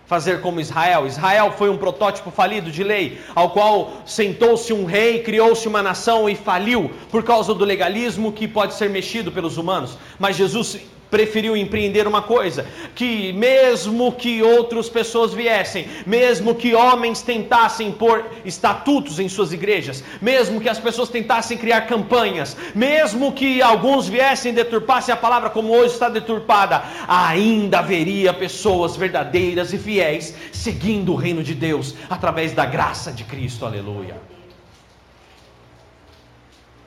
[0.07, 1.07] fazer como Israel.
[1.07, 6.29] Israel foi um protótipo falido de lei, ao qual sentou-se um rei, criou-se uma nação
[6.29, 9.97] e faliu por causa do legalismo que pode ser mexido pelos humanos.
[10.19, 17.23] Mas Jesus preferiu empreender uma coisa: que mesmo que outras pessoas viessem, mesmo que homens
[17.23, 23.63] tentassem pôr estatutos em suas igrejas, mesmo que as pessoas tentassem criar campanhas, mesmo que
[23.63, 29.79] alguns viessem e deturpassem a palavra como hoje está deturpada, ainda haveria pessoas verdadeiras e
[29.79, 33.65] fiéis seguindo o reino de Deus através da graça de Cristo.
[33.65, 34.17] Aleluia.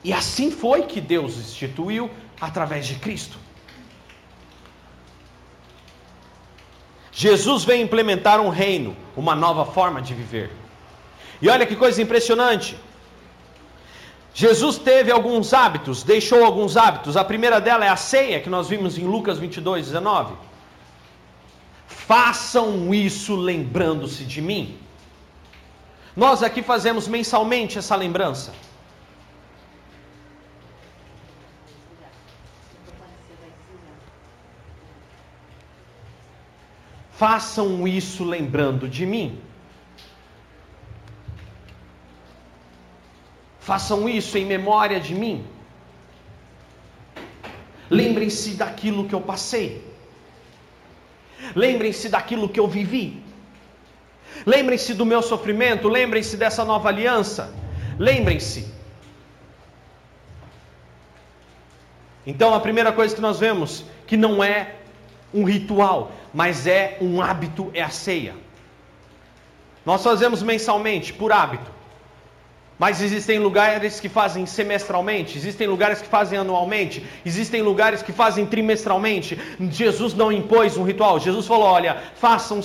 [0.04, 3.38] E assim foi que Deus instituiu através de Cristo.
[7.18, 10.52] Jesus vem implementar um reino, uma nova forma de viver.
[11.42, 12.78] E olha que coisa impressionante.
[14.36, 17.18] Jesus teve alguns hábitos, deixou alguns hábitos.
[17.18, 20.36] A primeira dela é a ceia, que nós vimos em Lucas 22, 19.
[21.88, 24.78] Façam isso lembrando-se de mim.
[26.16, 28.54] Nós aqui fazemos mensalmente essa lembrança.
[37.18, 39.40] Façam isso lembrando de mim.
[43.60, 45.44] Façam isso em memória de mim.
[47.90, 49.84] Lembrem-se daquilo que eu passei.
[51.56, 53.22] Lembrem-se daquilo que eu vivi.
[54.46, 55.90] Lembrem-se do meu sofrimento.
[55.90, 57.52] Lembrem-se dessa nova aliança.
[57.98, 58.72] Lembrem-se.
[62.28, 64.76] Então, a primeira coisa que nós vemos, que não é
[65.34, 68.36] um ritual, mas é um hábito, é a ceia.
[69.86, 71.78] Nós fazemos mensalmente, por hábito.
[72.80, 78.46] Mas existem lugares que fazem semestralmente, existem lugares que fazem anualmente, existem lugares que fazem
[78.46, 79.40] trimestralmente.
[79.72, 81.20] Jesus não impôs um ritual.
[81.20, 82.62] Jesus falou: olha, façam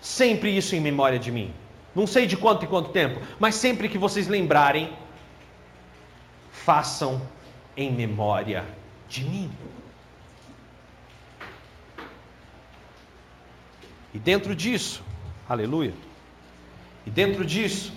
[0.00, 1.52] sempre isso em memória de mim.
[1.94, 4.92] Não sei de quanto em quanto tempo, mas sempre que vocês lembrarem,
[6.52, 7.20] façam
[7.76, 8.64] em memória
[9.08, 9.50] de mim.
[14.14, 15.02] E dentro disso,
[15.48, 15.92] aleluia,
[17.04, 17.92] e dentro disso,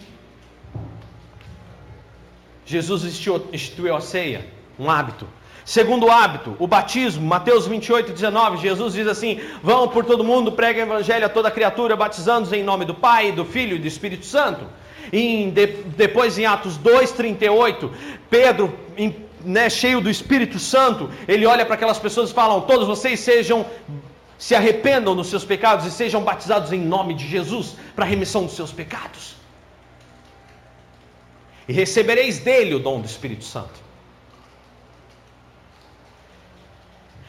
[2.66, 3.06] Jesus
[3.54, 4.46] instituiu a ceia,
[4.78, 5.28] um hábito.
[5.64, 10.84] Segundo hábito, o batismo, Mateus 28, 19, Jesus diz assim: Vão por todo mundo, preguem
[10.84, 14.26] o evangelho a toda criatura, batizando-os em nome do Pai, do Filho e do Espírito
[14.26, 14.66] Santo.
[15.12, 17.92] E de, depois em Atos 2, 38,
[18.30, 18.74] Pedro,
[19.44, 23.66] né, cheio do Espírito Santo, ele olha para aquelas pessoas e fala: Todos vocês sejam
[24.38, 28.46] se arrependam dos seus pecados e sejam batizados em nome de Jesus para a remissão
[28.46, 29.38] dos seus pecados
[31.68, 33.86] e recebereis dele o dom do Espírito Santo.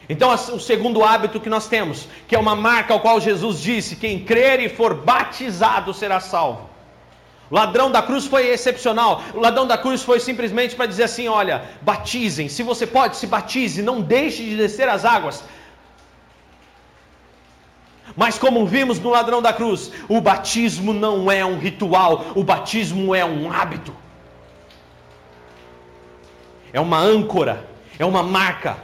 [0.07, 3.95] Então, o segundo hábito que nós temos, que é uma marca ao qual Jesus disse:
[3.95, 6.67] quem crer e for batizado será salvo.
[7.51, 9.21] O ladrão da cruz foi excepcional.
[9.35, 12.49] O ladrão da cruz foi simplesmente para dizer assim: olha, batizem.
[12.49, 13.83] Se você pode, se batize.
[13.83, 15.43] Não deixe de descer as águas.
[18.15, 23.13] Mas como vimos no ladrão da cruz, o batismo não é um ritual, o batismo
[23.13, 23.93] é um hábito
[26.71, 27.67] é uma âncora,
[27.97, 28.77] é uma marca.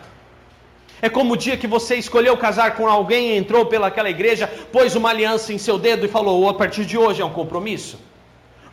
[1.01, 5.09] É como o dia que você escolheu casar com alguém, entrou pelaquela igreja, pôs uma
[5.09, 7.99] aliança em seu dedo e falou: a partir de hoje é um compromisso.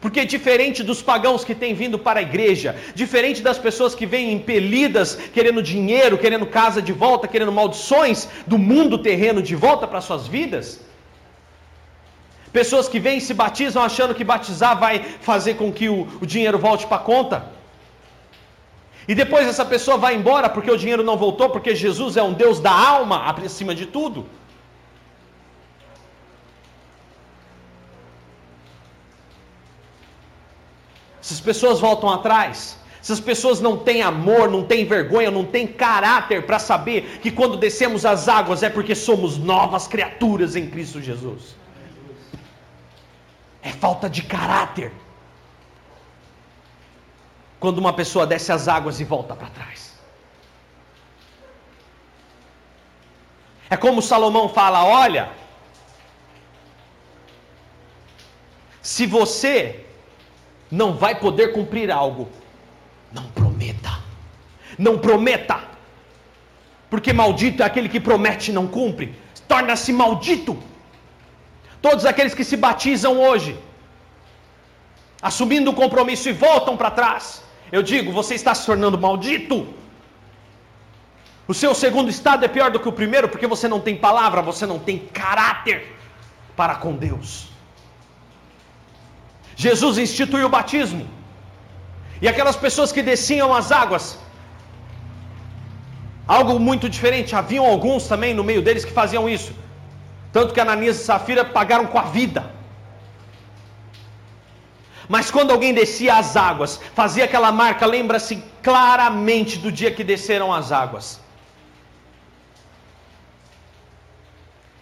[0.02, 4.32] Porque diferente dos pagãos que têm vindo para a igreja, diferente das pessoas que vêm
[4.32, 10.00] impelidas, querendo dinheiro, querendo casa de volta, querendo maldições do mundo terreno de volta para
[10.00, 10.80] suas vidas,
[12.52, 16.26] pessoas que vêm e se batizam achando que batizar vai fazer com que o, o
[16.26, 17.46] dinheiro volte para a conta.
[19.06, 22.32] E depois essa pessoa vai embora porque o dinheiro não voltou, porque Jesus é um
[22.32, 24.26] Deus da alma acima de tudo.
[31.32, 32.76] Essas pessoas voltam atrás.
[33.00, 37.56] Essas pessoas não têm amor, não têm vergonha, não têm caráter para saber que quando
[37.56, 41.56] descemos as águas é porque somos novas criaturas em Cristo Jesus.
[43.62, 44.92] É falta de caráter
[47.58, 49.98] quando uma pessoa desce as águas e volta para trás.
[53.70, 55.30] É como Salomão fala: olha,
[58.82, 59.86] se você
[60.72, 62.30] não vai poder cumprir algo,
[63.12, 63.92] não prometa.
[64.78, 65.60] Não prometa.
[66.88, 69.14] Porque maldito é aquele que promete e não cumpre.
[69.46, 70.58] Torna-se maldito.
[71.82, 73.54] Todos aqueles que se batizam hoje,
[75.20, 79.68] assumindo o compromisso e voltam para trás, eu digo, você está se tornando maldito.
[81.46, 84.40] O seu segundo estado é pior do que o primeiro, porque você não tem palavra,
[84.40, 85.94] você não tem caráter
[86.56, 87.51] para com Deus.
[89.64, 91.04] Jesus instituiu o batismo.
[92.22, 94.04] E aquelas pessoas que desciam as águas,
[96.36, 99.52] algo muito diferente, haviam alguns também no meio deles que faziam isso.
[100.36, 102.42] Tanto que Ananias e Safira pagaram com a vida.
[105.08, 110.52] Mas quando alguém descia as águas, fazia aquela marca, lembra-se claramente do dia que desceram
[110.58, 111.20] as águas.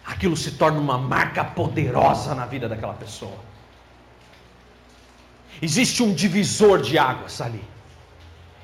[0.05, 3.50] Aquilo se torna uma marca poderosa na vida daquela pessoa.
[5.59, 7.63] Existe um divisor de águas ali.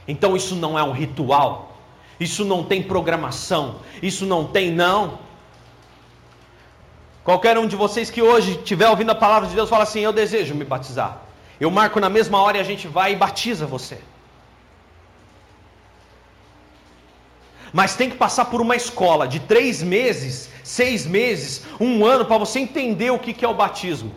[0.07, 1.77] Então isso não é um ritual.
[2.19, 3.77] Isso não tem programação.
[4.01, 5.19] Isso não tem, não.
[7.23, 10.13] Qualquer um de vocês que hoje estiver ouvindo a palavra de Deus, fala assim: Eu
[10.13, 11.21] desejo me batizar.
[11.59, 13.99] Eu marco na mesma hora e a gente vai e batiza você.
[17.73, 22.37] Mas tem que passar por uma escola de três meses, seis meses, um ano, para
[22.37, 24.11] você entender o que é o batismo.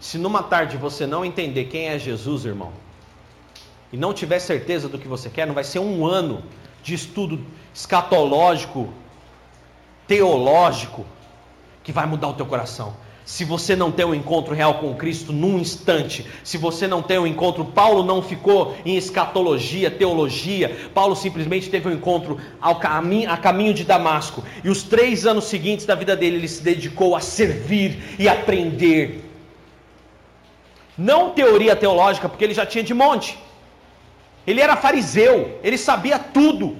[0.00, 2.72] Se numa tarde você não entender quem é Jesus, irmão,
[3.92, 6.42] e não tiver certeza do que você quer, não vai ser um ano
[6.82, 7.38] de estudo
[7.74, 8.88] escatológico,
[10.06, 11.04] teológico,
[11.84, 12.94] que vai mudar o teu coração.
[13.26, 17.18] Se você não tem um encontro real com Cristo num instante, se você não tem
[17.18, 23.30] um encontro, Paulo não ficou em escatologia, teologia, Paulo simplesmente teve um encontro ao caminho,
[23.30, 24.42] a caminho de Damasco.
[24.64, 29.29] E os três anos seguintes da vida dele, ele se dedicou a servir e aprender.
[31.08, 33.38] Não teoria teológica, porque ele já tinha de monte.
[34.46, 36.76] Ele era fariseu, ele sabia tudo.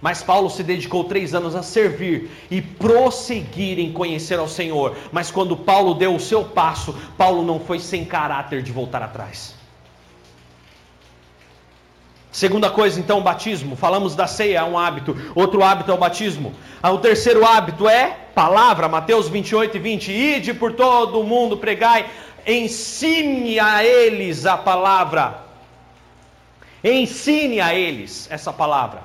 [0.00, 4.96] Mas Paulo se dedicou três anos a servir e prosseguir em conhecer ao Senhor.
[5.10, 9.55] Mas quando Paulo deu o seu passo, Paulo não foi sem caráter de voltar atrás.
[12.36, 13.74] Segunda coisa, então, o batismo.
[13.76, 15.16] Falamos da ceia, é um hábito.
[15.34, 16.54] Outro hábito é o batismo.
[16.82, 18.90] Ah, o terceiro hábito é palavra.
[18.90, 20.12] Mateus 28 e 20.
[20.12, 22.04] Ide por todo o mundo, pregai,
[22.46, 25.44] ensine a eles a palavra.
[26.84, 29.00] Ensine a eles essa palavra.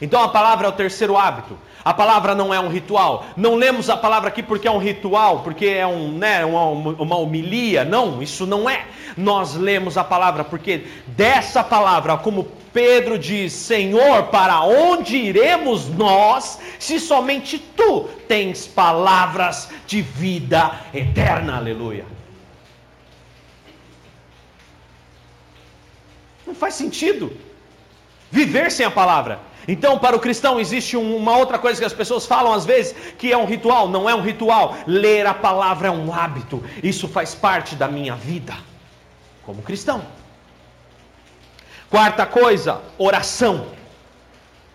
[0.00, 1.58] Então a palavra é o terceiro hábito.
[1.84, 3.26] A palavra não é um ritual.
[3.36, 7.16] Não lemos a palavra aqui porque é um ritual, porque é um, né, uma, uma
[7.16, 7.84] homilia.
[7.84, 8.86] Não, isso não é.
[9.16, 16.58] Nós lemos a palavra porque dessa palavra, como Pedro diz: Senhor, para onde iremos nós
[16.78, 21.58] se somente tu tens palavras de vida eterna?
[21.58, 22.06] Aleluia.
[26.46, 27.30] Não faz sentido
[28.30, 29.38] viver sem a palavra.
[29.66, 33.32] Então, para o cristão, existe uma outra coisa que as pessoas falam às vezes, que
[33.32, 33.88] é um ritual.
[33.88, 34.76] Não é um ritual.
[34.86, 36.62] Ler a palavra é um hábito.
[36.82, 38.54] Isso faz parte da minha vida,
[39.44, 40.02] como cristão.
[41.90, 43.66] Quarta coisa, oração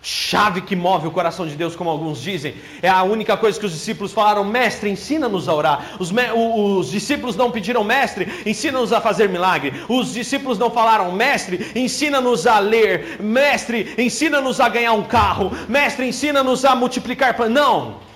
[0.02, 2.56] chave que move o coração de Deus, como alguns dizem.
[2.82, 5.96] É a única coisa que os discípulos falaram: Mestre, ensina-nos a orar.
[6.00, 9.74] Os, os, discípulos não pediram, Mestre, ensina-nos a fazer milagre.
[9.88, 13.18] Os discípulos não falaram, Mestre, ensina-nos a ler.
[13.20, 15.52] Mestre, ensina-nos a ganhar um carro.
[15.68, 17.38] Mestre, ensina-nos a multiplicar.
[17.50, 18.09] Não.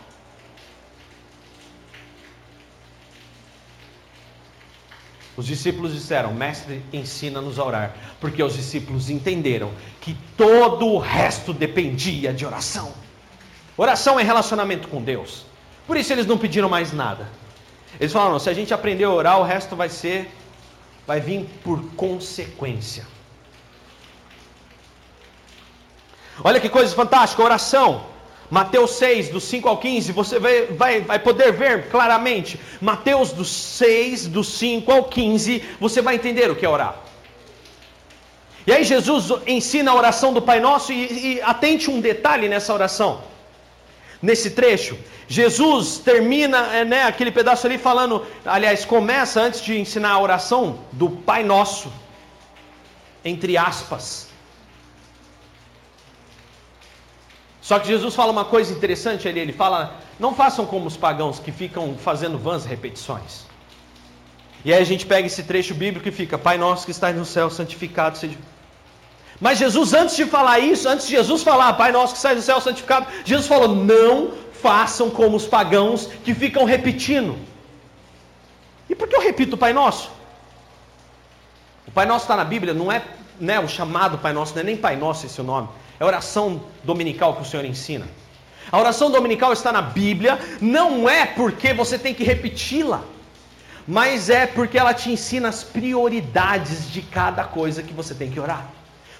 [5.36, 11.54] Os discípulos disseram: Mestre, ensina-nos a orar, porque os discípulos entenderam que todo o resto
[11.54, 12.94] dependia de oração.
[13.76, 15.46] Oração é relacionamento com Deus.
[15.88, 17.28] Por isso eles não pediram mais nada.
[18.00, 20.32] Eles falaram: se a gente aprender a orar, o resto vai ser,
[21.08, 23.06] vai vir por consequência.
[26.44, 28.13] Olha que coisa fantástica, oração.
[28.54, 32.60] Mateus 6, do 5 ao 15, você vai, vai, vai poder ver claramente.
[32.80, 36.96] Mateus do 6, do 5 ao 15, você vai entender o que é orar.
[38.68, 42.72] E aí Jesus ensina a oração do Pai Nosso e, e atente um detalhe nessa
[42.72, 43.24] oração.
[44.22, 50.12] Nesse trecho, Jesus termina é, né, aquele pedaço ali falando, aliás, começa antes de ensinar
[50.12, 51.92] a oração do Pai Nosso,
[53.26, 54.32] entre aspas.
[57.64, 61.40] Só que Jesus fala uma coisa interessante ali, ele fala: não façam como os pagãos
[61.40, 63.46] que ficam fazendo vãs repetições.
[64.66, 67.24] E aí a gente pega esse trecho bíblico e fica: Pai nosso que estás no
[67.24, 68.38] céu, santificado seja.
[69.40, 72.44] Mas Jesus, antes de falar isso, antes de Jesus falar, Pai nosso que estás no
[72.44, 77.38] céu, santificado, Jesus falou: não façam como os pagãos que ficam repetindo.
[78.90, 80.12] E por que eu repito o Pai Nosso?
[81.88, 83.02] O Pai Nosso está na Bíblia, não é
[83.40, 85.70] né, o chamado Pai Nosso, não é nem Pai Nosso esse é o nome.
[86.04, 88.06] É a oração dominical que o Senhor ensina.
[88.70, 93.02] A oração dominical está na Bíblia, não é porque você tem que repeti-la,
[93.88, 98.38] mas é porque ela te ensina as prioridades de cada coisa que você tem que
[98.38, 98.68] orar.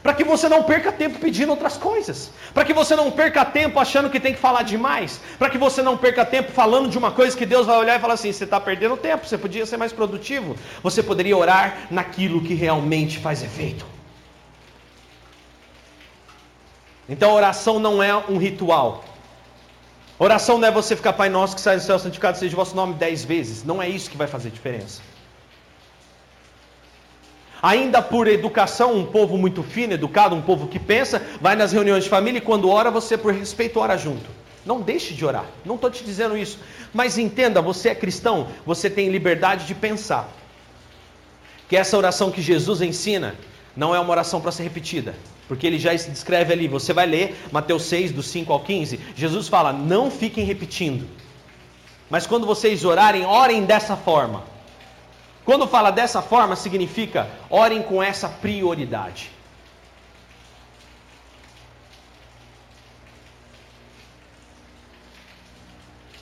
[0.02, 2.32] Para que você não perca tempo pedindo outras coisas.
[2.54, 5.22] Para que você não perca tempo achando que tem que falar demais.
[5.40, 8.02] Para que você não perca tempo falando de uma coisa que Deus vai olhar e
[8.02, 10.58] falar assim: você está perdendo tempo, você podia ser mais produtivo.
[10.84, 13.93] Você poderia orar naquilo que realmente faz efeito.
[17.08, 19.04] Então oração não é um ritual.
[20.18, 22.76] Oração não é você ficar, Pai Nosso que sai do céu, santificado seja o vosso
[22.76, 23.64] nome dez vezes.
[23.64, 25.02] Não é isso que vai fazer diferença.
[27.62, 32.04] Ainda por educação, um povo muito fino, educado, um povo que pensa, vai nas reuniões
[32.04, 34.30] de família e quando ora, você por respeito ora junto.
[34.66, 35.46] Não deixe de orar.
[35.66, 36.60] Não estou te dizendo isso.
[36.94, 40.30] Mas entenda, você é cristão, você tem liberdade de pensar.
[41.68, 43.36] Que essa oração que Jesus ensina
[43.76, 45.16] não é uma oração para ser repetida.
[45.48, 49.00] Porque ele já descreve ali, você vai ler Mateus 6, do 5 ao 15.
[49.16, 51.08] Jesus fala: não fiquem repetindo.
[52.10, 54.44] Mas quando vocês orarem, orem dessa forma.
[55.44, 59.32] Quando fala dessa forma, significa orem com essa prioridade.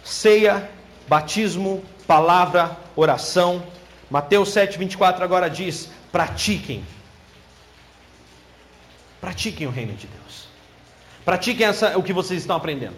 [0.03, 0.69] Ceia,
[1.07, 3.63] batismo, palavra, oração.
[4.09, 6.83] Mateus 7, 24 agora diz: pratiquem.
[9.22, 10.47] Pratiquem o reino de Deus.
[11.24, 12.95] Pratiquem essa, o que vocês estão aprendendo.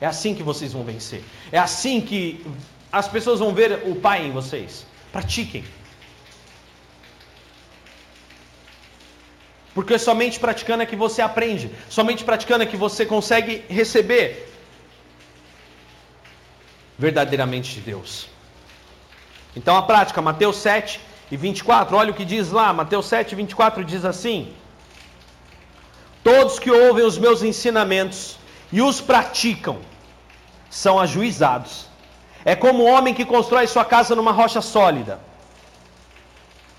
[0.00, 1.22] É assim que vocês vão vencer.
[1.50, 2.46] É assim que
[2.90, 4.86] as pessoas vão ver o Pai em vocês.
[5.10, 5.64] Pratiquem.
[9.74, 11.70] Porque somente praticando é que você aprende.
[11.88, 14.48] Somente praticando é que você consegue receber
[16.98, 18.28] verdadeiramente de Deus.
[19.56, 23.34] Então a prática, Mateus 7 e 24, olha o que diz lá, Mateus 7 e
[23.34, 24.52] 24 diz assim:
[26.22, 28.38] Todos que ouvem os meus ensinamentos
[28.70, 29.78] e os praticam
[30.70, 31.86] são ajuizados.
[32.44, 35.20] É como o homem que constrói sua casa numa rocha sólida.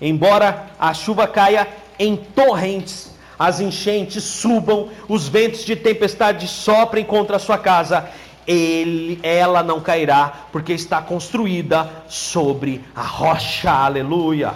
[0.00, 1.68] Embora a chuva caia
[1.98, 8.08] em torrentes, as enchentes subam, os ventos de tempestade soprem contra a sua casa,
[8.46, 13.70] ele, ela não cairá, porque está construída sobre a rocha.
[13.70, 14.52] Aleluia.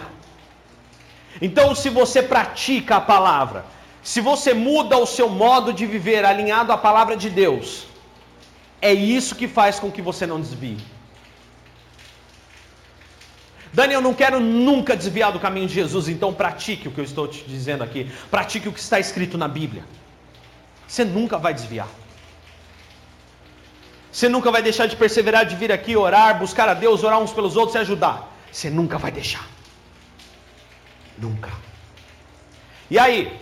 [1.40, 3.64] Então, se você pratica a palavra,
[4.02, 7.86] se você muda o seu modo de viver alinhado à palavra de Deus,
[8.80, 10.78] é isso que faz com que você não desvie.
[13.72, 17.04] Dani, eu não quero nunca desviar do caminho de Jesus, então pratique o que eu
[17.04, 18.10] estou te dizendo aqui.
[18.30, 19.84] Pratique o que está escrito na Bíblia.
[20.86, 21.88] Você nunca vai desviar.
[24.10, 27.32] Você nunca vai deixar de perseverar, de vir aqui orar, buscar a Deus, orar uns
[27.32, 28.34] pelos outros e ajudar.
[28.50, 29.46] Você nunca vai deixar.
[31.18, 31.50] Nunca.
[32.90, 33.38] E aí?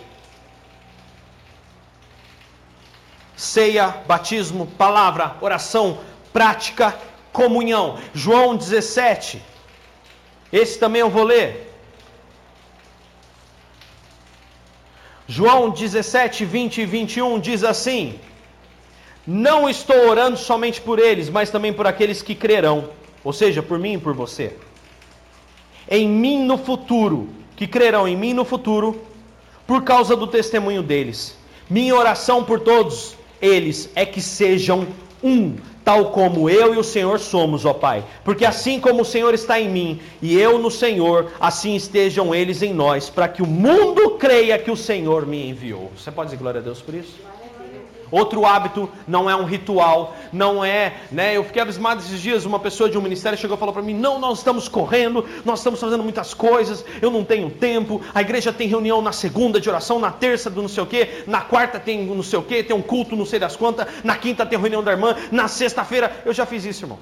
[3.37, 5.99] Ceia, batismo, palavra, oração,
[6.33, 6.93] prática,
[7.31, 7.97] comunhão.
[8.13, 9.41] João 17.
[10.51, 11.73] Esse também eu vou ler.
[15.27, 18.19] João 17, 20 e 21 diz assim:
[19.27, 22.91] não estou orando somente por eles, mas também por aqueles que crerão,
[23.25, 24.55] ou seja, por mim e por você.
[25.89, 27.27] Em mim no futuro,
[27.57, 29.01] que crerão em mim no futuro,
[29.67, 31.37] por causa do testemunho deles.
[31.69, 34.87] Minha oração por todos eles é que sejam
[35.23, 38.03] um, tal como eu e o Senhor somos, ó Pai.
[38.23, 42.61] Porque assim como o Senhor está em mim e eu no Senhor, assim estejam eles
[42.61, 45.91] em nós, para que o mundo creia que o Senhor me enviou.
[45.97, 47.15] Você pode dizer glória a Deus por isso?
[48.09, 51.35] Outro hábito não é um ritual, não é, né?
[51.35, 53.93] Eu fiquei abismado esses dias, uma pessoa de um ministério chegou e falou para mim:
[53.93, 58.01] "Não, nós estamos correndo, nós estamos fazendo muitas coisas, eu não tenho tempo.
[58.13, 61.23] A igreja tem reunião na segunda de oração, na terça do não sei o quê,
[61.27, 64.15] na quarta tem não sei o quê, tem um culto não sei das quantas, na
[64.15, 66.99] quinta tem reunião da irmã, na sexta-feira eu já fiz isso, irmão.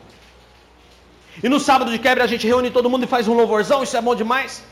[1.44, 3.96] E no sábado de quebra a gente reúne todo mundo e faz um louvorzão, isso
[3.96, 4.64] é bom demais.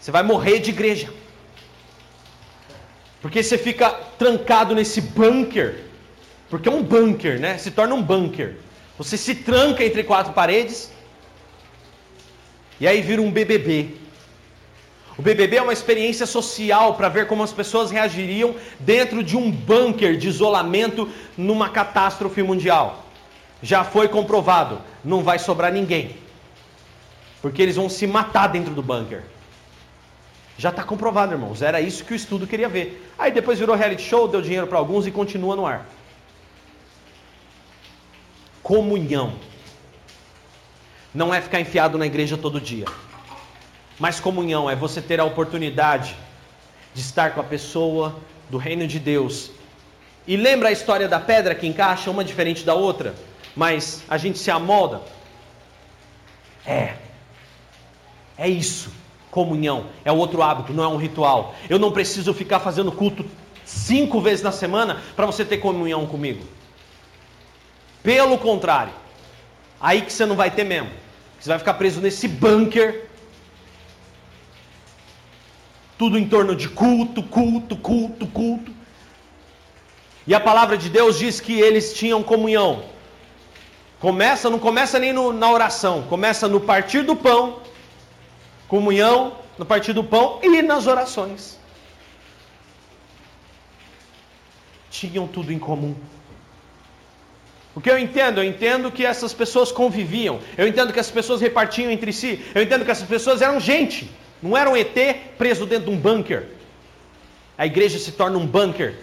[0.00, 1.12] Você vai morrer de igreja.
[3.22, 5.76] Porque você fica trancado nesse bunker.
[6.50, 7.56] Porque é um bunker, né?
[7.56, 8.56] Se torna um bunker.
[8.98, 10.90] Você se tranca entre quatro paredes.
[12.80, 14.02] E aí vira um BBB.
[15.16, 19.50] O BBB é uma experiência social para ver como as pessoas reagiriam dentro de um
[19.50, 23.04] bunker de isolamento numa catástrofe mundial.
[23.62, 26.16] Já foi comprovado, não vai sobrar ninguém.
[27.40, 29.22] Porque eles vão se matar dentro do bunker.
[30.62, 31.60] Já está comprovado, irmãos.
[31.60, 33.12] Era isso que o estudo queria ver.
[33.18, 35.84] Aí depois virou reality show, deu dinheiro para alguns e continua no ar.
[38.62, 39.32] Comunhão.
[41.12, 42.86] Não é ficar enfiado na igreja todo dia.
[43.98, 46.16] Mas comunhão é você ter a oportunidade
[46.94, 48.14] de estar com a pessoa
[48.48, 49.50] do reino de Deus.
[50.28, 53.16] E lembra a história da pedra que encaixa uma diferente da outra,
[53.56, 55.02] mas a gente se amolda?
[56.64, 56.94] É.
[58.38, 59.01] É isso
[59.32, 61.54] comunhão, é outro hábito, não é um ritual.
[61.68, 63.24] Eu não preciso ficar fazendo culto
[63.64, 66.44] cinco vezes na semana para você ter comunhão comigo.
[68.02, 68.92] Pelo contrário,
[69.80, 70.90] aí que você não vai ter mesmo.
[71.40, 73.06] Você vai ficar preso nesse bunker.
[75.96, 78.70] Tudo em torno de culto, culto, culto, culto.
[80.26, 82.84] E a palavra de Deus diz que eles tinham comunhão.
[83.98, 87.61] Começa, não começa nem no, na oração, começa no partir do pão
[88.72, 91.58] comunhão, no partir do pão e nas orações.
[94.90, 95.94] Tinham tudo em comum.
[97.74, 98.40] O que eu entendo?
[98.40, 100.40] Eu entendo que essas pessoas conviviam.
[100.56, 102.42] Eu entendo que essas pessoas repartiam entre si.
[102.54, 104.10] Eu entendo que essas pessoas eram gente.
[104.42, 104.96] Não eram ET
[105.36, 106.48] preso dentro de um bunker.
[107.58, 108.94] A igreja se torna um bunker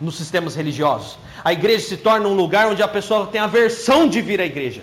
[0.00, 1.18] nos sistemas religiosos.
[1.44, 4.80] A igreja se torna um lugar onde a pessoa tem aversão de vir à igreja.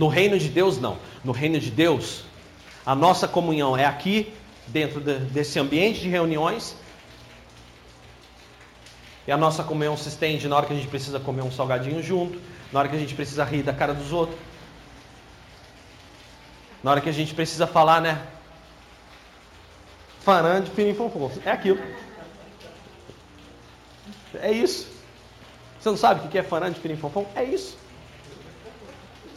[0.00, 0.96] No reino de Deus, não.
[1.22, 2.24] No reino de Deus,
[2.86, 4.32] a nossa comunhão é aqui,
[4.66, 6.74] dentro de, desse ambiente de reuniões.
[9.26, 12.02] E a nossa comunhão se estende na hora que a gente precisa comer um salgadinho
[12.02, 12.40] junto,
[12.72, 14.38] na hora que a gente precisa rir da cara dos outros,
[16.82, 18.26] na hora que a gente precisa falar, né?
[20.20, 20.96] Farande, finim,
[21.44, 21.78] É aquilo.
[24.32, 24.88] É isso.
[25.78, 27.26] Você não sabe o que é farande, finim, fofão?
[27.36, 27.76] É isso.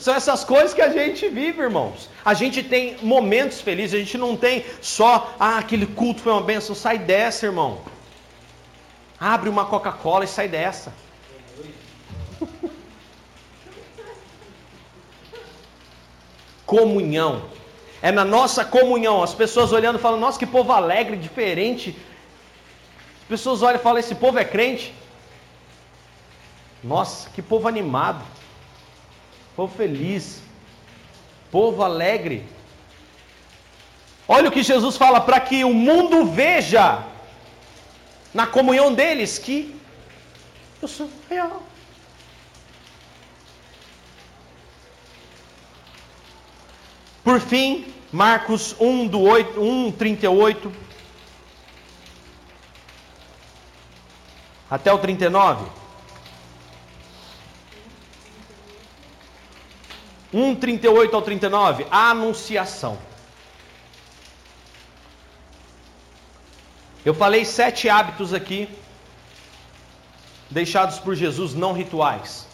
[0.04, 2.10] São essas coisas que a gente vive, irmãos.
[2.26, 6.42] A gente tem momentos felizes, a gente não tem só, ah, aquele culto foi uma
[6.42, 7.80] benção, sai dessa, irmão.
[9.18, 10.94] Abre uma Coca-Cola e sai dessa.
[16.66, 17.46] comunhão.
[18.02, 19.24] É na nossa comunhão.
[19.24, 21.96] As pessoas olhando falam, nossa, que povo alegre, diferente.
[23.22, 24.94] As pessoas olham e falam, esse povo é crente.
[26.84, 28.33] Nossa, que povo animado
[29.56, 30.42] povo feliz,
[31.52, 32.46] povo alegre.
[34.28, 37.04] Olha o que Jesus fala para que o mundo veja
[38.34, 39.76] na comunhão deles que
[40.82, 41.62] eu sou real.
[47.24, 50.72] Por fim, Marcos 1, do 8, 1 38
[54.70, 55.83] até o 39.
[60.34, 62.98] 1, 38 ao 39, a anunciação.
[67.06, 68.68] Eu falei sete hábitos aqui,
[70.50, 72.48] deixados por Jesus, não rituais.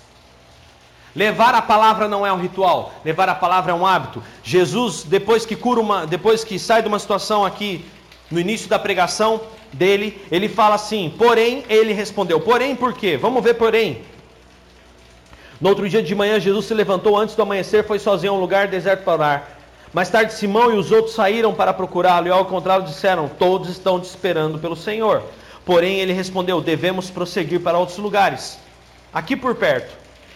[1.16, 4.24] Levar a palavra não é um ritual, levar a palavra é um hábito.
[4.44, 7.86] Jesus, depois que cura uma, depois que sai de uma situação aqui
[8.30, 9.42] no início da pregação
[9.74, 13.18] dele, ele fala assim: "Porém, ele respondeu: Porém, por quê?
[13.18, 14.04] Vamos ver porém.
[15.60, 18.40] No outro dia de manhã, Jesus se levantou antes do amanhecer, foi sozinho a um
[18.40, 19.48] lugar deserto para orar.
[19.94, 24.00] Mais tarde, Simão e os outros saíram para procurá-lo, e ao contrário disseram: Todos estão
[24.00, 25.22] te esperando pelo Senhor.
[25.66, 28.58] Porém, ele respondeu: Devemos prosseguir para outros lugares,
[29.14, 29.94] aqui por perto,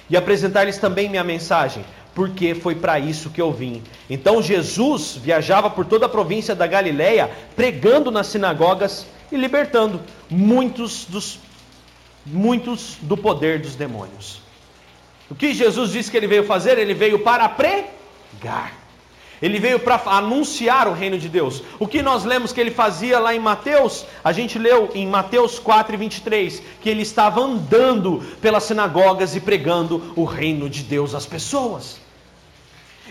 [0.10, 3.82] e apresentar-lhes também minha mensagem, porque foi para isso que eu vim.
[4.10, 11.06] Então Jesus viajava por toda a província da Galiléia, pregando nas sinagogas e libertando muitos
[11.06, 11.40] dos
[12.26, 14.43] muitos do poder dos demônios.
[15.30, 16.78] O que Jesus disse que ele veio fazer?
[16.78, 18.84] Ele veio para pregar.
[19.42, 21.64] Ele veio para anunciar o reino de Deus.
[21.78, 25.60] O que nós lemos que ele fazia lá em Mateus, a gente leu em Mateus
[25.60, 31.14] 4 e 23, que ele estava andando pelas sinagogas e pregando o reino de Deus
[31.14, 32.00] às pessoas.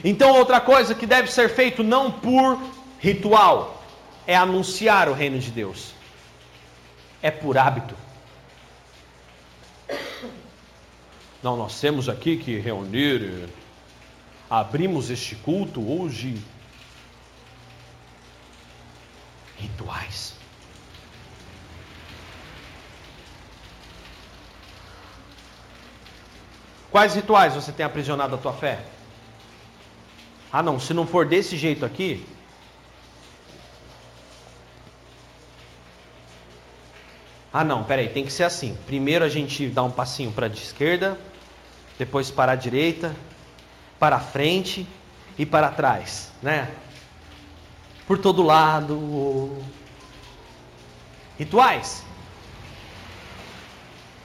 [0.03, 2.59] Então, outra coisa que deve ser feito não por
[2.99, 3.83] ritual,
[4.27, 5.93] é anunciar o reino de Deus.
[7.21, 7.95] É por hábito.
[11.43, 13.49] Não, nós temos aqui que reunir,
[14.49, 16.41] abrimos este culto hoje.
[19.59, 20.35] Rituais.
[26.93, 28.85] Quais rituais você tem aprisionado a tua fé?
[30.53, 32.25] Ah, não, se não for desse jeito aqui,
[37.55, 38.79] Ah, não, peraí, tem que ser assim.
[38.87, 41.19] Primeiro a gente dá um passinho para a esquerda,
[41.99, 43.15] depois para a direita,
[43.99, 44.87] para a frente
[45.39, 46.71] e para trás, né?
[48.07, 49.57] Por todo lado.
[51.39, 52.05] Rituais.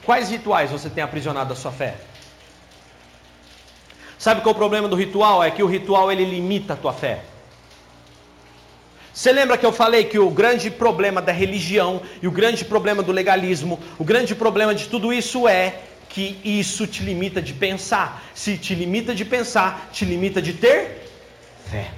[0.03, 1.95] Quais rituais você tem aprisionado a sua fé?
[4.17, 5.43] Sabe qual é o problema do ritual?
[5.43, 7.23] É que o ritual ele limita a tua fé.
[9.13, 13.01] Você lembra que eu falei que o grande problema da religião e o grande problema
[13.01, 18.23] do legalismo, o grande problema de tudo isso é que isso te limita de pensar.
[18.33, 21.09] Se te limita de pensar, te limita de ter
[21.69, 21.91] fé.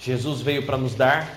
[0.00, 1.32] Jesus veio para nos dar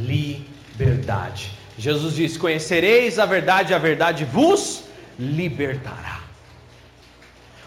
[0.00, 1.52] liberdade.
[1.78, 4.84] Jesus disse: Conhecereis a verdade, a verdade vos
[5.18, 6.20] libertará.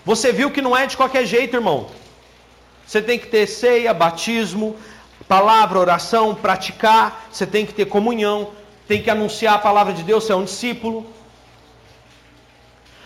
[0.03, 1.89] Você viu que não é de qualquer jeito, irmão.
[2.85, 4.75] Você tem que ter ceia, batismo,
[5.27, 8.51] palavra, oração, praticar, você tem que ter comunhão,
[8.87, 11.05] tem que anunciar a palavra de Deus, você é um discípulo.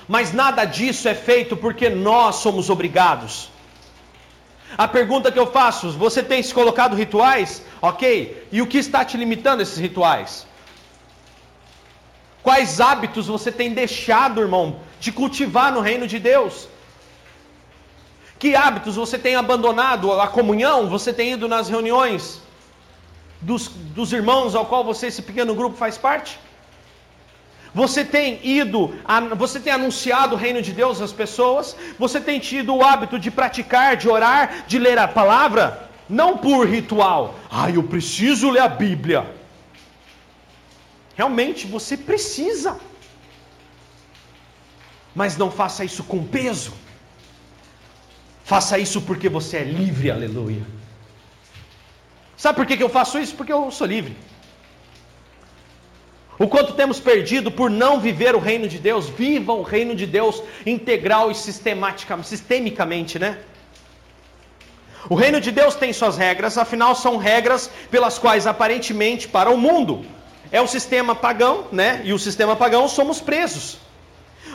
[0.07, 3.49] Mas nada disso é feito porque nós somos obrigados.
[4.77, 7.63] A pergunta que eu faço: você tem se colocado rituais?
[7.81, 8.47] Ok.
[8.51, 10.45] E o que está te limitando esses rituais?
[12.41, 16.67] Quais hábitos você tem deixado, irmão, de cultivar no reino de Deus?
[18.39, 20.11] Que hábitos você tem abandonado?
[20.19, 20.87] A comunhão?
[20.87, 22.41] Você tem ido nas reuniões?
[23.41, 26.39] dos, dos irmãos ao qual você, esse pequeno grupo, faz parte?
[27.73, 28.95] Você tem ido,
[29.37, 31.75] você tem anunciado o reino de Deus às pessoas?
[31.99, 35.87] Você tem tido o hábito de praticar, de orar, de ler a palavra?
[36.09, 37.35] Não por ritual.
[37.49, 39.35] Ah, eu preciso ler a Bíblia.
[41.15, 42.79] Realmente você precisa.
[45.13, 46.73] Mas não faça isso com peso.
[48.49, 50.63] Faça isso porque você é livre, aleluia.
[52.35, 53.35] Sabe por que eu faço isso?
[53.35, 54.17] Porque eu sou livre.
[56.39, 60.07] O quanto temos perdido por não viver o reino de Deus, viva o reino de
[60.07, 63.37] Deus integral e sistemicamente, né?
[65.07, 69.57] O reino de Deus tem suas regras, afinal são regras pelas quais aparentemente para o
[69.57, 70.03] mundo
[70.51, 72.01] é o sistema pagão, né?
[72.03, 73.77] E o sistema pagão somos presos.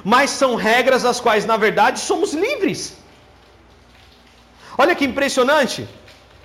[0.02, 3.03] Mas são regras as quais na verdade somos livres.
[4.76, 5.88] Olha que impressionante.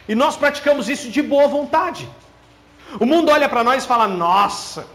[0.07, 2.09] E nós praticamos isso de boa vontade.
[2.99, 4.87] O mundo olha para nós e fala: "Nossa,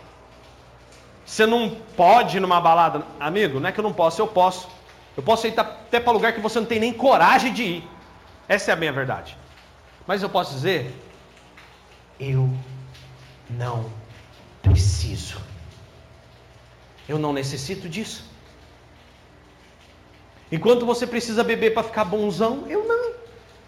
[1.24, 3.02] você não pode ir numa balada.
[3.18, 4.68] Amigo, não é que eu não posso, eu posso.
[5.16, 7.88] Eu posso ir até para lugar que você não tem nem coragem de ir.
[8.48, 9.36] Essa é a minha verdade.
[10.06, 10.94] Mas eu posso dizer,
[12.20, 12.50] eu
[13.48, 13.90] não
[14.60, 15.40] preciso.
[17.08, 18.30] Eu não necessito disso.
[20.52, 23.13] Enquanto você precisa beber para ficar bonzão, eu não.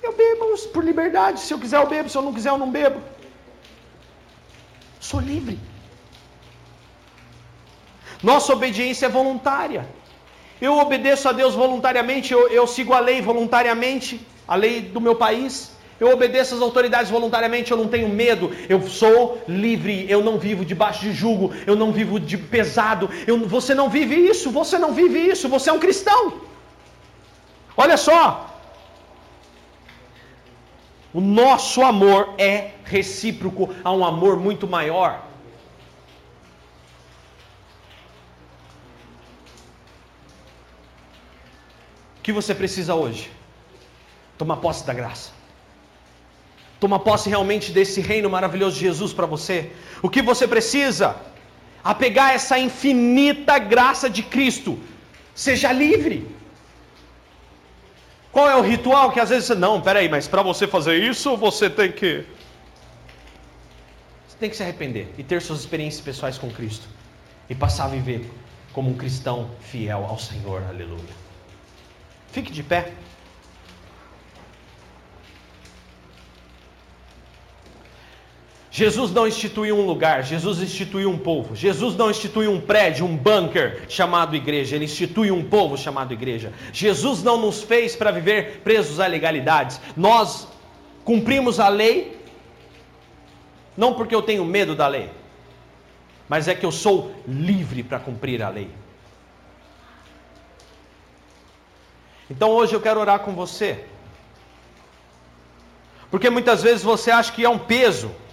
[0.07, 0.45] Eu bebo
[0.75, 1.41] por liberdade.
[1.41, 2.09] Se eu quiser, eu bebo.
[2.09, 2.99] Se eu não quiser, eu não bebo.
[5.09, 5.59] Sou livre.
[8.23, 9.83] Nossa obediência é voluntária.
[10.67, 15.15] Eu obedeço a Deus voluntariamente, eu, eu sigo a lei voluntariamente, a lei do meu
[15.15, 15.53] país.
[16.01, 20.65] Eu obedeço às autoridades voluntariamente, eu não tenho medo, eu sou livre, eu não vivo
[20.65, 23.09] debaixo de jugo, eu não vivo de pesado.
[23.27, 26.35] Eu, você não vive isso, você não vive isso, você é um cristão.
[27.77, 28.56] Olha só,
[31.19, 32.55] o nosso amor é
[32.85, 35.13] recíproco a um amor muito maior.
[42.27, 43.31] que você precisa hoje?
[44.37, 45.31] Tomar posse da graça.
[46.81, 49.71] Tomar posse realmente desse reino maravilhoso de Jesus para você.
[50.03, 51.15] O que você precisa?
[51.85, 54.77] Apegar essa infinita graça de Cristo.
[55.37, 56.17] Seja livre.
[58.37, 59.55] Qual é o ritual que às vezes você.
[59.55, 62.23] Não, peraí, mas para você fazer isso, você tem que.
[64.29, 66.87] Você tem que se arrepender e ter suas experiências pessoais com Cristo.
[67.49, 68.31] E passar a viver
[68.75, 70.63] como um cristão fiel ao Senhor.
[70.69, 71.15] Aleluia.
[72.31, 72.93] Fique de pé.
[78.77, 81.57] Jesus não instituiu um lugar, Jesus instituiu um povo.
[81.57, 86.53] Jesus não instituiu um prédio, um bunker chamado igreja, ele institui um povo chamado igreja.
[86.75, 89.81] Jesus não nos fez para viver presos a legalidades.
[89.97, 90.47] Nós
[91.07, 92.21] cumprimos a lei
[93.75, 95.09] não porque eu tenho medo da lei,
[96.29, 98.69] mas é que eu sou livre para cumprir a lei.
[102.29, 103.87] Então hoje eu quero orar com você.
[106.11, 108.26] Porque muitas vezes você acha que é um peso.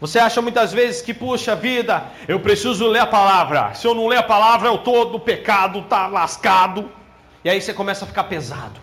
[0.00, 3.72] Você acha muitas vezes que, puxa vida, eu preciso ler a palavra.
[3.74, 6.90] Se eu não ler a palavra, eu estou do pecado, tá lascado.
[7.42, 8.78] E aí você começa a ficar pesado.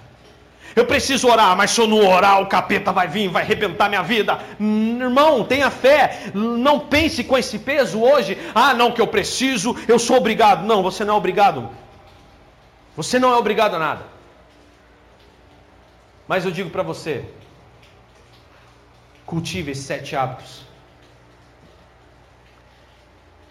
[0.76, 4.02] Eu preciso orar, mas se eu não orar, o capeta vai vir, vai arrebentar minha
[4.02, 4.40] vida.
[4.60, 6.32] Irmão, tenha fé.
[6.34, 8.36] Não pense com esse peso hoje.
[8.56, 10.66] Ah, não, que eu preciso, eu sou obrigado.
[10.66, 11.70] Não, você não é obrigado.
[12.96, 14.06] Você não é obrigado a nada.
[16.28, 17.24] Mas eu digo para você:
[19.28, 20.73] cultive esses sete hábitos.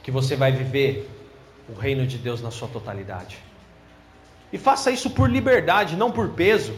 [0.02, 1.08] Que você vai viver
[1.68, 3.38] o reino de Deus na sua totalidade.
[4.52, 6.74] E faça isso por liberdade, não por peso.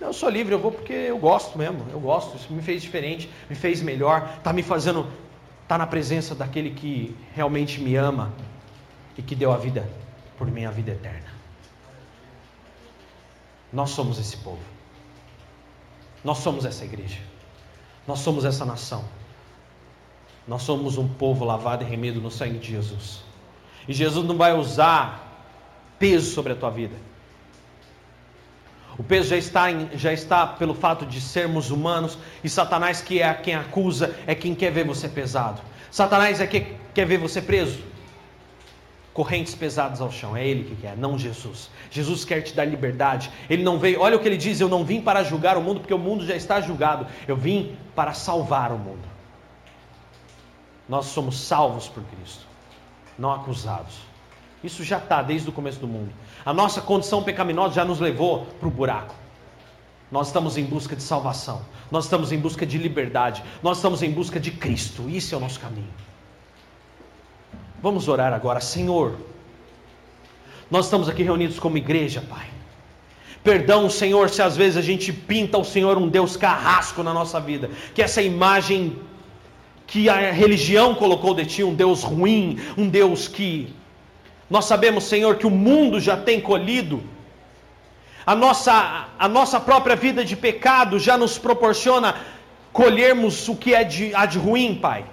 [0.00, 1.84] Eu sou livre, eu vou porque eu gosto mesmo.
[1.90, 5.06] Eu gosto, isso me fez diferente, me fez melhor, está me fazendo,
[5.62, 8.32] está na presença daquele que realmente me ama
[9.16, 9.88] e que deu a vida
[10.38, 11.28] por minha vida eterna.
[13.72, 14.62] Nós somos esse povo.
[16.24, 17.20] Nós somos essa igreja.
[18.06, 19.04] Nós somos essa nação.
[20.48, 23.22] Nós somos um povo lavado e remido no sangue de Jesus.
[23.86, 25.46] E Jesus não vai usar
[25.98, 26.96] peso sobre a tua vida.
[28.98, 33.20] O peso já está, em, já está pelo fato de sermos humanos e Satanás, que
[33.20, 35.60] é quem acusa, é quem quer ver você pesado.
[35.90, 37.80] Satanás é quem quer ver você preso
[39.18, 40.36] correntes pesadas ao chão.
[40.36, 41.70] É Ele que quer, não Jesus.
[41.90, 43.30] Jesus quer te dar liberdade.
[43.50, 45.80] Ele não veio, olha o que ele diz: Eu não vim para julgar o mundo,
[45.80, 47.04] porque o mundo já está julgado.
[47.26, 49.17] Eu vim para salvar o mundo.
[50.88, 52.46] Nós somos salvos por Cristo,
[53.18, 53.94] não acusados.
[54.62, 56.12] Isso já está desde o começo do mundo.
[56.44, 59.14] A nossa condição pecaminosa já nos levou para o buraco.
[60.10, 61.60] Nós estamos em busca de salvação,
[61.90, 65.40] nós estamos em busca de liberdade, nós estamos em busca de Cristo, isso é o
[65.40, 65.92] nosso caminho.
[67.82, 69.16] Vamos orar agora, Senhor.
[70.70, 72.48] Nós estamos aqui reunidos como igreja, Pai.
[73.44, 77.38] Perdão, Senhor, se às vezes a gente pinta o Senhor um Deus carrasco na nossa
[77.38, 78.98] vida, que essa imagem
[79.88, 83.74] que a religião colocou de ti, um Deus ruim, um Deus que
[84.48, 87.02] nós sabemos, Senhor, que o mundo já tem colhido.
[88.24, 92.14] A nossa, a nossa própria vida de pecado já nos proporciona
[92.70, 95.04] colhermos o que é de, há de ruim, Pai.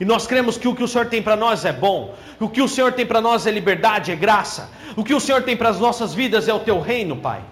[0.00, 2.62] E nós cremos que o que o Senhor tem para nós é bom, o que
[2.62, 5.68] o Senhor tem para nós é liberdade, é graça, o que o Senhor tem para
[5.68, 7.42] as nossas vidas é o teu reino, Pai.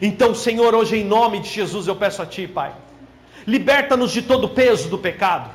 [0.00, 2.72] Então, Senhor, hoje em nome de Jesus eu peço a Ti, Pai,
[3.46, 5.50] liberta-nos de todo o peso do pecado.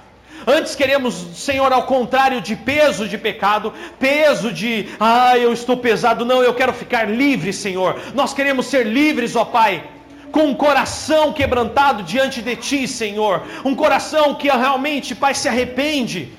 [0.47, 6.25] Antes queremos, Senhor, ao contrário de peso de pecado, peso de, ah, eu estou pesado,
[6.25, 7.99] não, eu quero ficar livre, Senhor.
[8.15, 9.83] Nós queremos ser livres, ó Pai,
[10.31, 13.43] com um coração quebrantado diante de Ti, Senhor.
[13.63, 16.31] Um coração que realmente, Pai, se arrepende.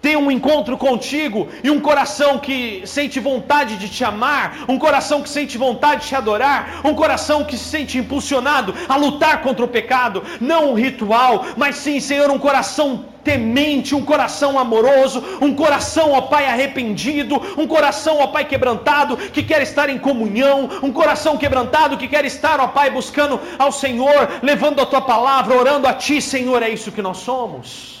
[0.00, 5.22] Tem um encontro contigo e um coração que sente vontade de te amar, um coração
[5.22, 9.64] que sente vontade de te adorar, um coração que se sente impulsionado a lutar contra
[9.64, 15.54] o pecado, não um ritual, mas sim, Senhor, um coração temente, um coração amoroso, um
[15.54, 20.90] coração, ó Pai, arrependido, um coração, ó Pai, quebrantado, que quer estar em comunhão, um
[20.90, 25.86] coração quebrantado que quer estar, ó Pai, buscando ao Senhor, levando a tua palavra, orando
[25.86, 27.99] a Ti, Senhor, é isso que nós somos.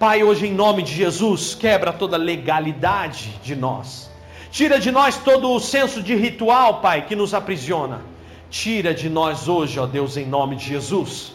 [0.00, 4.10] Pai, hoje em nome de Jesus, quebra toda legalidade de nós.
[4.50, 8.00] Tira de nós todo o senso de ritual, Pai, que nos aprisiona.
[8.48, 11.34] Tira de nós hoje, ó Deus, em nome de Jesus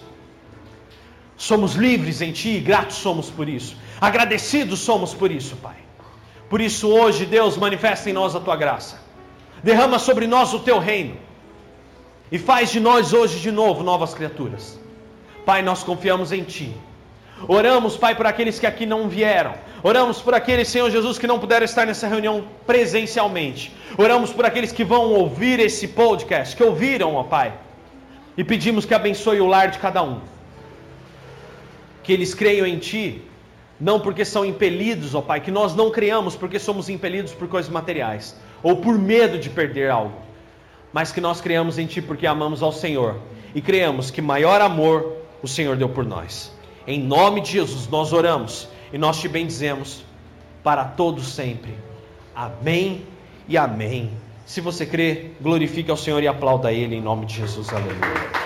[1.38, 3.76] Somos livres em Ti e gratos somos por isso.
[4.00, 5.76] Agradecidos somos por isso, Pai.
[6.50, 9.02] Por isso, hoje, Deus, manifesta em nós a Tua graça.
[9.64, 11.18] Derrama sobre nós o Teu reino.
[12.32, 14.80] E faz de nós hoje de novo novas criaturas.
[15.46, 16.74] Pai, nós confiamos em Ti.
[17.48, 19.54] Oramos, Pai, por aqueles que aqui não vieram.
[19.84, 23.72] Oramos por aqueles, Senhor Jesus, que não puderam estar nessa reunião presencialmente.
[23.98, 27.54] Oramos por aqueles que vão ouvir esse podcast, que ouviram, ó Pai.
[28.38, 30.20] E pedimos que abençoe o lar de cada um
[32.06, 33.24] que eles creiam em Ti,
[33.80, 37.70] não porque são impelidos, ó Pai, que nós não criamos porque somos impelidos por coisas
[37.70, 40.14] materiais, ou por medo de perder algo,
[40.94, 43.20] mas que nós criamos em Ti porque amamos ao Senhor
[43.56, 46.55] e creamos que maior amor o Senhor deu por nós.
[46.88, 50.04] Em nome de Jesus nós oramos e nós te bendizemos
[50.64, 51.76] para todos sempre.
[52.36, 53.04] Amém
[53.48, 54.12] e amém.
[54.46, 57.70] Se você crê, glorifique ao Senhor e aplauda Ele em nome de Jesus.
[57.70, 58.45] Aleluia.